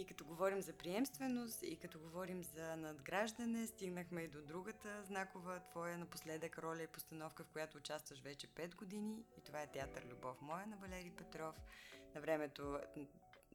[0.02, 5.60] И като говорим за приемственост, и като говорим за надграждане, стигнахме и до другата знакова
[5.60, 9.26] твоя напоследък роля и постановка, в която участваш вече 5 години.
[9.38, 11.56] И това е театър Любов моя на Валери Петров.
[12.16, 12.80] На времето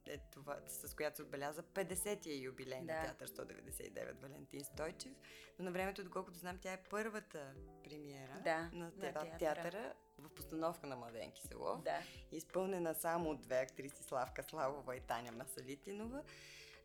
[0.07, 2.93] е това, с която се отбеляза 50-я юбилей да.
[2.93, 5.13] на театър 199 Валентин Стойчев.
[5.59, 9.93] Но на времето, доколкото знам, тя е първата премиера да, на, на театъра.
[10.37, 11.83] Постановка на Младен Киселов.
[11.83, 11.99] Да.
[12.31, 16.23] Изпълнена само от две актриси Славка Славова и Таня Масалитинова.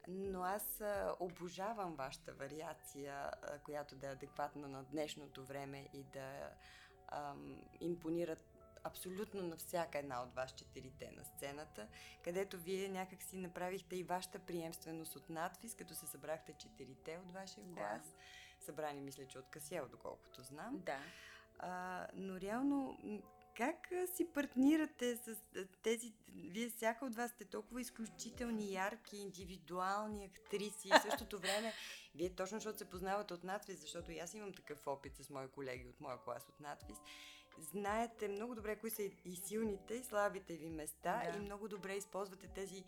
[0.09, 0.83] Но аз
[1.21, 3.31] обожавам вашата вариация,
[3.65, 6.51] която да е адекватна на днешното време и да
[7.09, 8.53] ам, импонират
[8.85, 11.89] абсолютно на всяка една от вас четирите на сцената,
[12.25, 17.33] където вие някак си направихте и вашата приемственост от надпис, като се събрахте четирите от
[17.33, 18.03] вашия глас.
[18.03, 18.65] Да.
[18.65, 20.79] Събрани, мисля, че от Касиел, доколкото знам.
[20.79, 20.99] Да.
[21.59, 22.99] А, но реално,
[23.57, 25.37] как си партнирате с
[25.83, 26.13] тези...
[26.35, 31.73] Вие всяка от вас сте толкова изключителни, ярки, индивидуални актриси и в същото време
[32.15, 35.49] вие точно защото се познавате от надпис, защото и аз имам такъв опит с мои
[35.49, 36.97] колеги от моя клас от надпис,
[37.59, 41.39] знаете много добре кои са и силните, и слабите ви места да.
[41.39, 42.85] и много добре използвате тези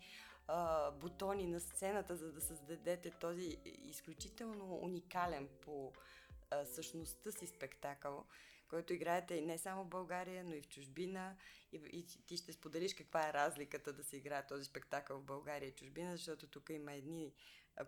[0.47, 5.93] а, бутони на сцената, за да създадете този изключително уникален по
[6.51, 8.25] а, същността си спектакъл,
[8.69, 11.35] който играете и не само в България, но и в чужбина.
[11.71, 15.67] И, и ти ще споделиш каква е разликата да се играе този спектакъл в България
[15.67, 17.33] и чужбина, защото тук има едни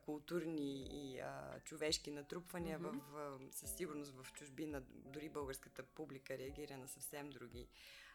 [0.06, 3.02] културни и а, човешки натрупвания mm-hmm.
[3.12, 4.84] в, в, със сигурност в чужбина.
[4.90, 7.68] Дори българската публика реагира на съвсем други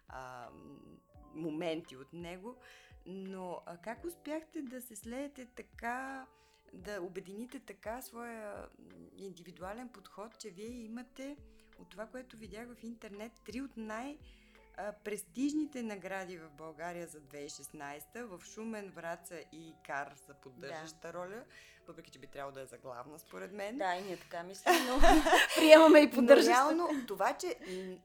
[0.09, 0.51] а,
[1.35, 2.57] моменти от него.
[3.07, 6.27] Но а как успяхте да се слеете така,
[6.73, 8.69] да обедините така своя
[9.17, 11.37] индивидуален подход, че вие имате
[11.79, 14.19] от това, което видях в интернет, три от най-
[15.05, 21.13] престижните награди в България за 2016 в Шумен, Враца и Кар за поддържаща да.
[21.13, 21.45] роля,
[21.89, 23.79] въпреки че би трябвало да е за главна, според мен.
[23.79, 25.01] Да, и ние така мислим, но
[25.57, 26.51] приемаме и поддържаща.
[26.51, 27.57] Но реално това, че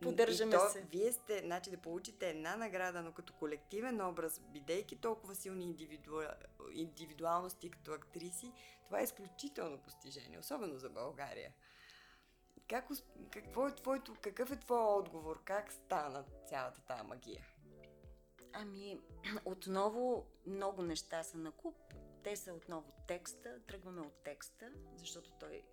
[0.02, 0.82] поддържаме то, се.
[0.82, 6.22] Вие сте, значи да получите една награда, но като колективен образ, бидейки толкова силни индивиду...
[6.74, 8.52] индивидуалности като актриси,
[8.86, 11.52] това е изключително постижение, особено за България.
[12.70, 12.88] Как,
[13.32, 15.42] какво е твоето, какъв е твой отговор?
[15.44, 17.46] Как стана цялата тази магия?
[18.54, 19.00] Ами,
[19.46, 21.76] отново много неща са на куп.
[22.24, 23.60] Те са отново текста.
[23.68, 25.64] Тръгваме от текста, защото той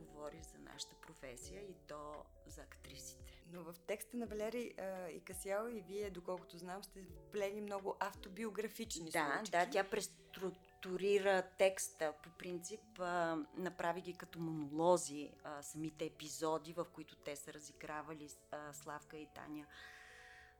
[0.00, 3.42] говори за нашата професия и то за актрисите.
[3.52, 7.96] Но в текста на Валери а, и Касял и вие, доколкото знам, сте плели много
[8.00, 9.50] автобиографични да, случки.
[9.50, 10.50] Да, тя престру
[10.84, 12.12] структурира текста.
[12.22, 18.28] По принцип, а, направи ги като монолози, а, самите епизоди, в които те са разигравали
[18.50, 19.66] а, Славка и Таня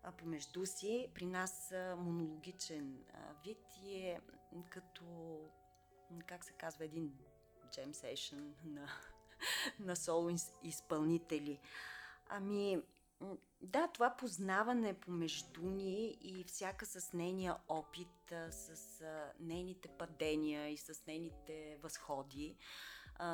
[0.03, 1.09] а, помежду си.
[1.15, 4.21] При нас а, монологичен а, вид и е
[4.71, 5.05] като,
[6.27, 7.13] как се казва, един
[7.71, 8.89] джем сейшън на,
[9.79, 10.31] на соло
[10.63, 11.61] изпълнители.
[12.29, 12.83] Ами,
[13.61, 19.05] да, това познаване помежду ни и всяка с нейния опит, с
[19.41, 22.57] нейните падения и с нейните възходи,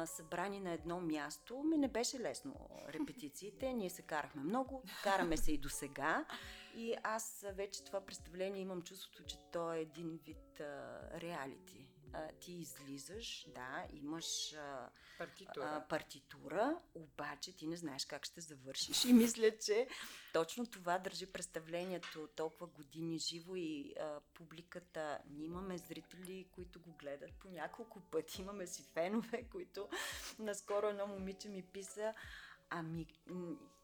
[0.04, 3.72] събрани на едно място, ми не беше лесно репетициите.
[3.74, 6.24] Ние се карахме много, караме се и до сега.
[6.76, 10.60] И аз вече това представление имам чувството, че то е един вид
[11.14, 15.64] реалити а, ти излизаш, да, имаш а, партитура.
[15.64, 19.04] А, партитура, обаче ти не знаеш как ще завършиш.
[19.04, 19.88] И мисля, че
[20.32, 25.18] точно това държи представлението толкова години живо и а, публиката.
[25.30, 28.42] Ние имаме зрители, които го гледат по няколко пъти.
[28.42, 29.88] Имаме си фенове, които
[30.38, 32.14] наскоро едно момиче ми писа
[32.70, 33.06] Ами,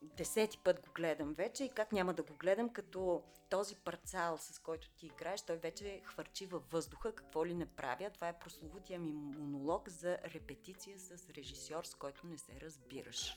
[0.03, 4.59] десети път го гледам вече и как няма да го гледам, като този парцал, с
[4.59, 8.11] който ти играеш, той вече хвърчи във въздуха, какво ли не правя.
[8.11, 13.37] Това е прословутия ми монолог за репетиция с режисьор, с който не се разбираш.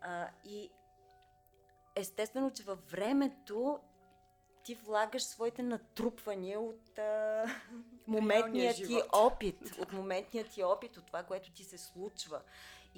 [0.00, 0.70] А, и
[1.94, 3.80] естествено, че във времето
[4.64, 7.44] ти влагаш своите натрупвания от а,
[8.06, 12.42] моментния ти опит, от моментния ти опит, от това, което ти се случва.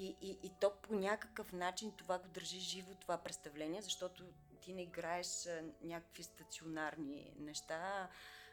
[0.01, 4.25] И, и, и то по някакъв начин това го държи живо, това представление, защото
[4.61, 5.49] ти не играеш
[5.83, 8.09] някакви стационарни неща,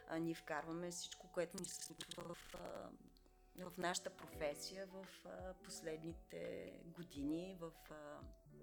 [0.08, 2.36] а ние вкарваме всичко, което ни се случва в,
[3.58, 5.06] в нашата професия в
[5.64, 7.72] последните години, в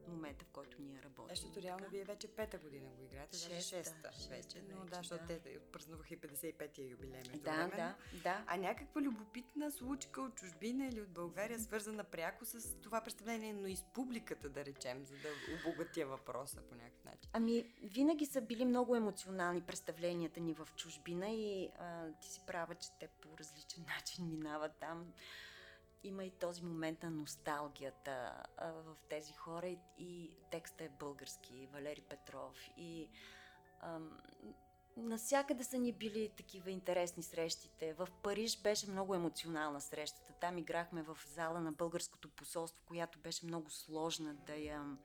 [0.08, 1.36] момента, в който ние работим.
[1.36, 4.96] Защото реално вие вече пета година го играете, шеста, шеста, шеста вече, но вече, да,
[4.96, 5.40] защото да.
[5.40, 7.68] те отпразнуваха и 55-я юбилей между да.
[7.68, 8.44] Да, да.
[8.48, 13.68] А някаква любопитна случка от чужбина или от България, свързана пряко с това представление, но
[13.68, 15.30] и с публиката, да речем, за да
[15.60, 17.30] обогатя въпроса по някакъв начин.
[17.34, 22.76] Ами, винаги са били много емоционални представленията ни в чужбина и а, ти си права,
[22.76, 25.14] че те по различен начин минават там
[26.08, 31.68] има и този момент на носталгията а, в тези хора и, и текста е български,
[31.74, 33.10] Валери Петров и
[33.82, 34.20] ам,
[34.98, 37.94] Насякъде са ни били такива интересни срещите.
[37.94, 40.34] В Париж беше много емоционална срещата.
[40.34, 44.98] Там играхме в зала на българското посолство, която беше много сложна да я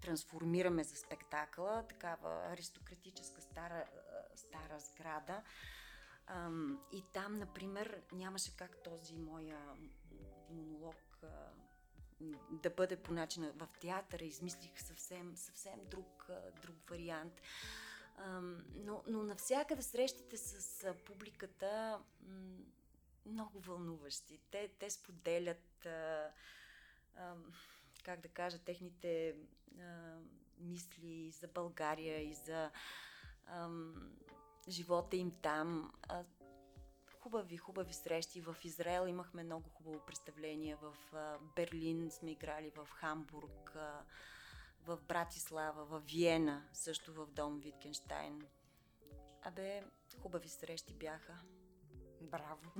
[0.00, 1.84] трансформираме за спектакъла.
[1.88, 3.84] Такава аристократическа стара,
[4.34, 5.42] стара сграда.
[6.92, 9.74] И там, например, нямаше как този моя
[10.50, 10.96] монолог
[12.50, 14.24] да бъде по начина в театъра.
[14.24, 16.26] Измислих съвсем, съвсем друг,
[16.62, 17.40] друг вариант.
[18.74, 22.00] Но, но навсякъде срещите с публиката
[23.26, 24.40] много вълнуващи.
[24.50, 25.86] Те, те споделят,
[28.04, 29.36] как да кажа, техните
[30.58, 32.70] мисли за България и за
[34.68, 35.92] живота им там.
[37.20, 38.40] Хубави, хубави срещи.
[38.40, 40.76] В Израел имахме много хубаво представление.
[40.76, 40.94] В
[41.56, 43.76] Берлин сме играли, в Хамбург
[44.86, 48.42] в Братислава, в Виена, също в дом Виткенштайн.
[49.42, 49.84] Абе,
[50.22, 51.40] хубави срещи бяха.
[52.24, 52.72] Браво!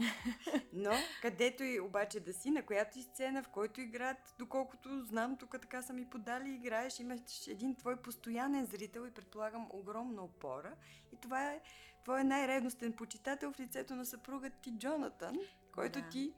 [0.72, 0.92] Но,
[1.22, 5.57] където и обаче да си, на която и сцена, в който играят, доколкото знам, тук
[5.61, 10.74] така са ми подали, играеш, имаш един твой постоянен зрител и предполагам огромна опора.
[11.12, 11.61] И това е
[12.05, 15.36] твой най-ревностен почитател в лицето на съпругът ти Джонатан,
[15.72, 16.09] който да.
[16.09, 16.34] ти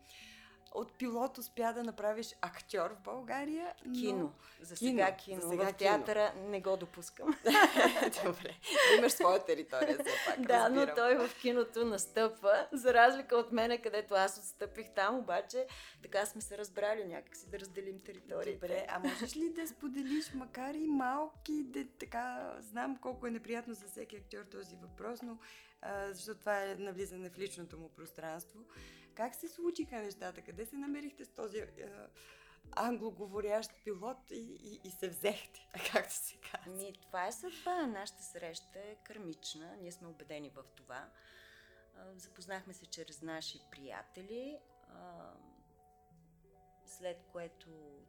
[0.76, 3.74] от пилот успя да направиш актьор в България.
[3.84, 4.00] Но...
[4.00, 4.32] Кино.
[4.60, 5.40] За сега кино.
[5.40, 6.48] За сега в театъра кино.
[6.48, 7.26] не го допускам.
[8.24, 8.54] Добре.
[8.98, 10.40] Имаш своя територия, все пак.
[10.40, 10.88] Да, разбирам.
[10.88, 12.66] но той в киното настъпва.
[12.72, 15.66] За разлика от мене, където аз отстъпих там, обаче
[16.02, 18.66] така сме се разбрали някакси да разделим територията.
[18.66, 23.74] Добре, а можеш ли да споделиш, макар и малки, да, така, знам колко е неприятно
[23.74, 25.38] за всеки актьор този въпрос, но
[25.82, 28.58] а, защото това е навлизане в личното му пространство.
[29.16, 30.42] Как се случиха нещата?
[30.42, 31.68] Къде се намерихте с този е,
[32.72, 36.72] англоговорящ пилот и, и, и се взехте, както се казва?
[36.72, 37.86] Ми, това е съдба.
[37.86, 39.76] Нашата среща е кърмична.
[39.76, 41.10] Ние сме убедени в това.
[42.16, 44.58] Запознахме се чрез наши приятели,
[46.86, 47.68] след което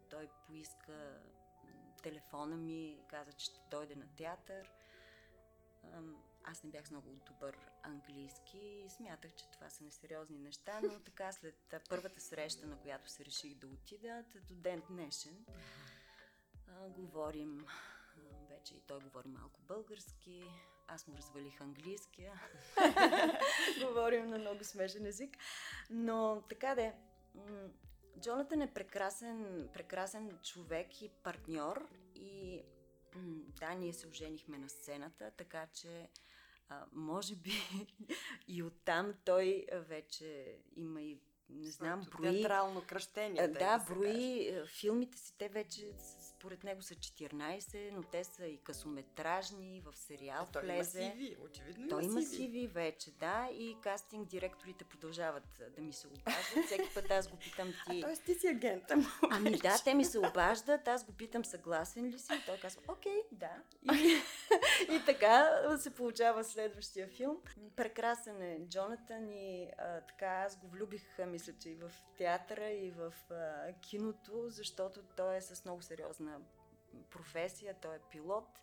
[0.10, 1.22] той поиска
[2.04, 4.72] телефона ми, каза, че ще дойде на театър.
[6.52, 11.32] Аз не бях много добър английски и смятах, че това са несериозни неща, но така
[11.32, 11.56] след
[11.90, 15.46] първата среща, на която се реших да отида, до ден днешен,
[16.68, 17.66] а, говорим
[18.50, 20.44] вече и той говори малко български,
[20.88, 22.42] аз му развалих английския,
[23.88, 25.38] говорим на много смешен език,
[25.90, 26.94] но така де,
[28.20, 32.64] Джонатан е прекрасен, прекрасен човек и партньор и
[33.60, 36.10] да, ние се оженихме на сцената, така че
[36.94, 37.52] може би
[38.48, 41.20] и оттам той вече има и
[41.50, 42.42] не знам, брои...
[42.42, 43.48] Театрално кръщение.
[43.48, 45.94] Да, да брои филмите си, те вече
[46.38, 51.02] според него са 14, но те са и късометражни, в сериал а, той влезе.
[51.02, 52.52] Има CV, очевидно той има CV.
[52.52, 56.66] CV вече, да, и кастинг директорите продължават да ми се обаждат.
[56.66, 58.02] Всеки път аз го питам ти...
[58.02, 58.16] Т.е.
[58.16, 58.96] ти си агента
[59.32, 62.82] Ами да, те ми се обаждат, аз го питам съгласен ли си и той казва,
[62.88, 63.52] окей, да.
[63.94, 64.18] И,
[64.96, 67.38] и така се получава следващия филм.
[67.76, 71.04] Прекрасен е Джонатан и а, така аз го влюбих,
[71.38, 76.42] мисля, че и в театъра, и в а, киното, защото той е с много сериозна
[77.10, 78.60] професия, той е пилот.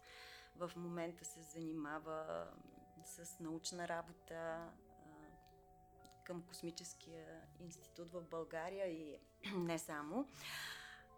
[0.57, 2.47] В момента се занимава
[3.05, 4.69] с научна работа
[6.25, 9.19] към Космическия институт в България и
[9.57, 10.29] не само.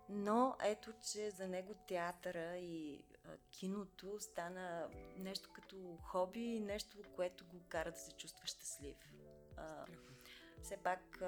[0.09, 6.97] Но ето, че за него театъра и а, киното стана нещо като хоби и нещо,
[7.17, 8.97] което го кара да се чувства щастлив.
[9.57, 9.87] А,
[10.67, 11.23] все пак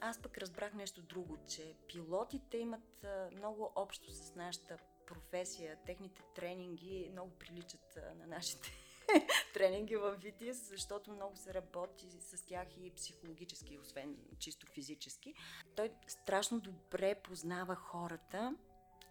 [0.00, 4.76] аз пък разбрах нещо друго, че пилотите имат много общо с нашата
[5.06, 5.76] професия.
[5.86, 8.70] Техните тренинги много приличат на нашите
[9.54, 15.34] тренинги в ВИТИС, защото много се работи с тях и психологически, освен чисто физически.
[15.76, 18.56] Той страшно добре познава хората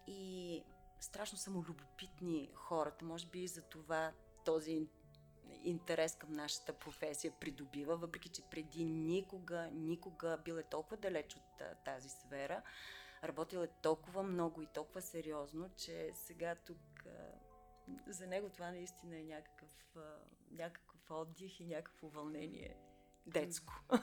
[0.06, 0.62] и
[1.00, 3.04] страшно самолюбопитни хората.
[3.04, 4.12] Може би за това
[4.44, 4.88] този
[5.64, 11.60] интерес към нашата професия придобива, въпреки че преди никога, никога бил е толкова далеч от
[11.60, 12.62] а, тази сфера,
[13.24, 17.32] работил е толкова много и толкова сериозно, че сега тук а,
[18.06, 20.00] за него това наистина е някакъв, а,
[20.50, 22.76] някакъв отдих и някакво вълнение
[23.26, 23.72] детско.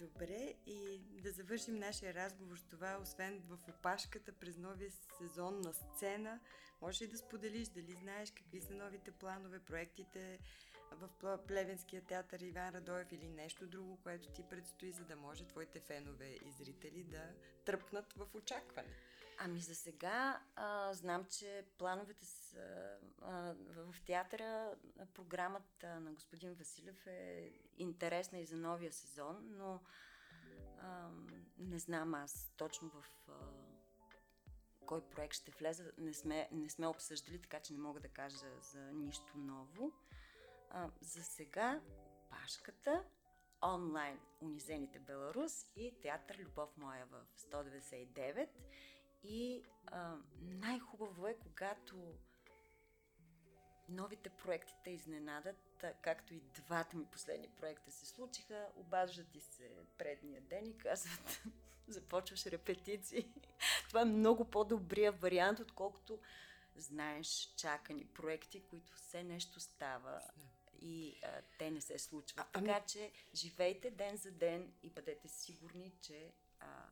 [0.00, 5.72] Добре, и да завършим нашия разговор с това, освен в опашката през новия сезон на
[5.74, 6.40] сцена,
[6.80, 10.38] може ли да споделиш дали знаеш какви са новите планове, проектите
[10.92, 15.80] в Плевенския театър Иван Радоев или нещо друго, което ти предстои, за да може твоите
[15.80, 17.30] фенове и зрители да
[17.64, 18.94] тръпнат в очакване?
[19.38, 22.54] Ами за сега а, знам, че плановете с,
[23.22, 24.74] а, в театъра,
[25.14, 29.80] програмата на господин Василев е интересна и за новия сезон, но
[30.78, 31.08] а,
[31.58, 33.32] не знам аз точно в а,
[34.86, 35.92] кой проект ще влезе.
[35.98, 39.92] Не сме, не сме обсъждали, така че не мога да кажа за нищо ново.
[40.70, 41.80] А, за сега
[42.30, 43.04] Пашката,
[43.62, 48.48] онлайн Унизените Беларус и театър Любов моя в 199
[49.24, 52.14] и а, най-хубаво е, когато
[53.88, 59.70] новите проекти те изненадат, както и двата ми последни проекта се случиха, обаждат ти се
[59.98, 61.42] предния ден и казват,
[61.88, 63.32] започваш репетиции.
[63.88, 66.18] Това е много по-добрия вариант, отколкото
[66.76, 70.20] знаеш чакани проекти, които все нещо става
[70.80, 72.46] и а, те не се случват.
[72.46, 72.66] А, ами...
[72.66, 76.86] Така че живейте ден за ден и бъдете сигурни, че а,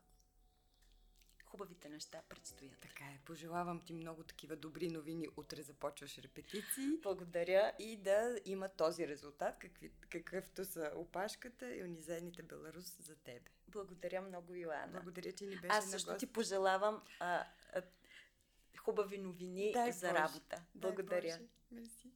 [1.52, 2.78] хубавите неща предстоят.
[2.80, 3.18] Така е.
[3.24, 5.28] Пожелавам ти много такива добри новини.
[5.36, 6.88] Утре започваш репетиции.
[7.02, 7.72] Благодаря.
[7.78, 13.50] И да има този резултат, какви, какъвто са опашката и унизените Беларус за тебе.
[13.68, 14.92] Благодаря много, Йоанна.
[14.92, 17.82] Благодаря, че ни беше Аз също ти пожелавам а, а,
[18.78, 20.22] хубави новини Дай за Боже.
[20.22, 20.64] работа.
[20.74, 21.20] Благодаря.
[21.20, 21.48] Дай Боже.
[21.70, 22.12] Мерси.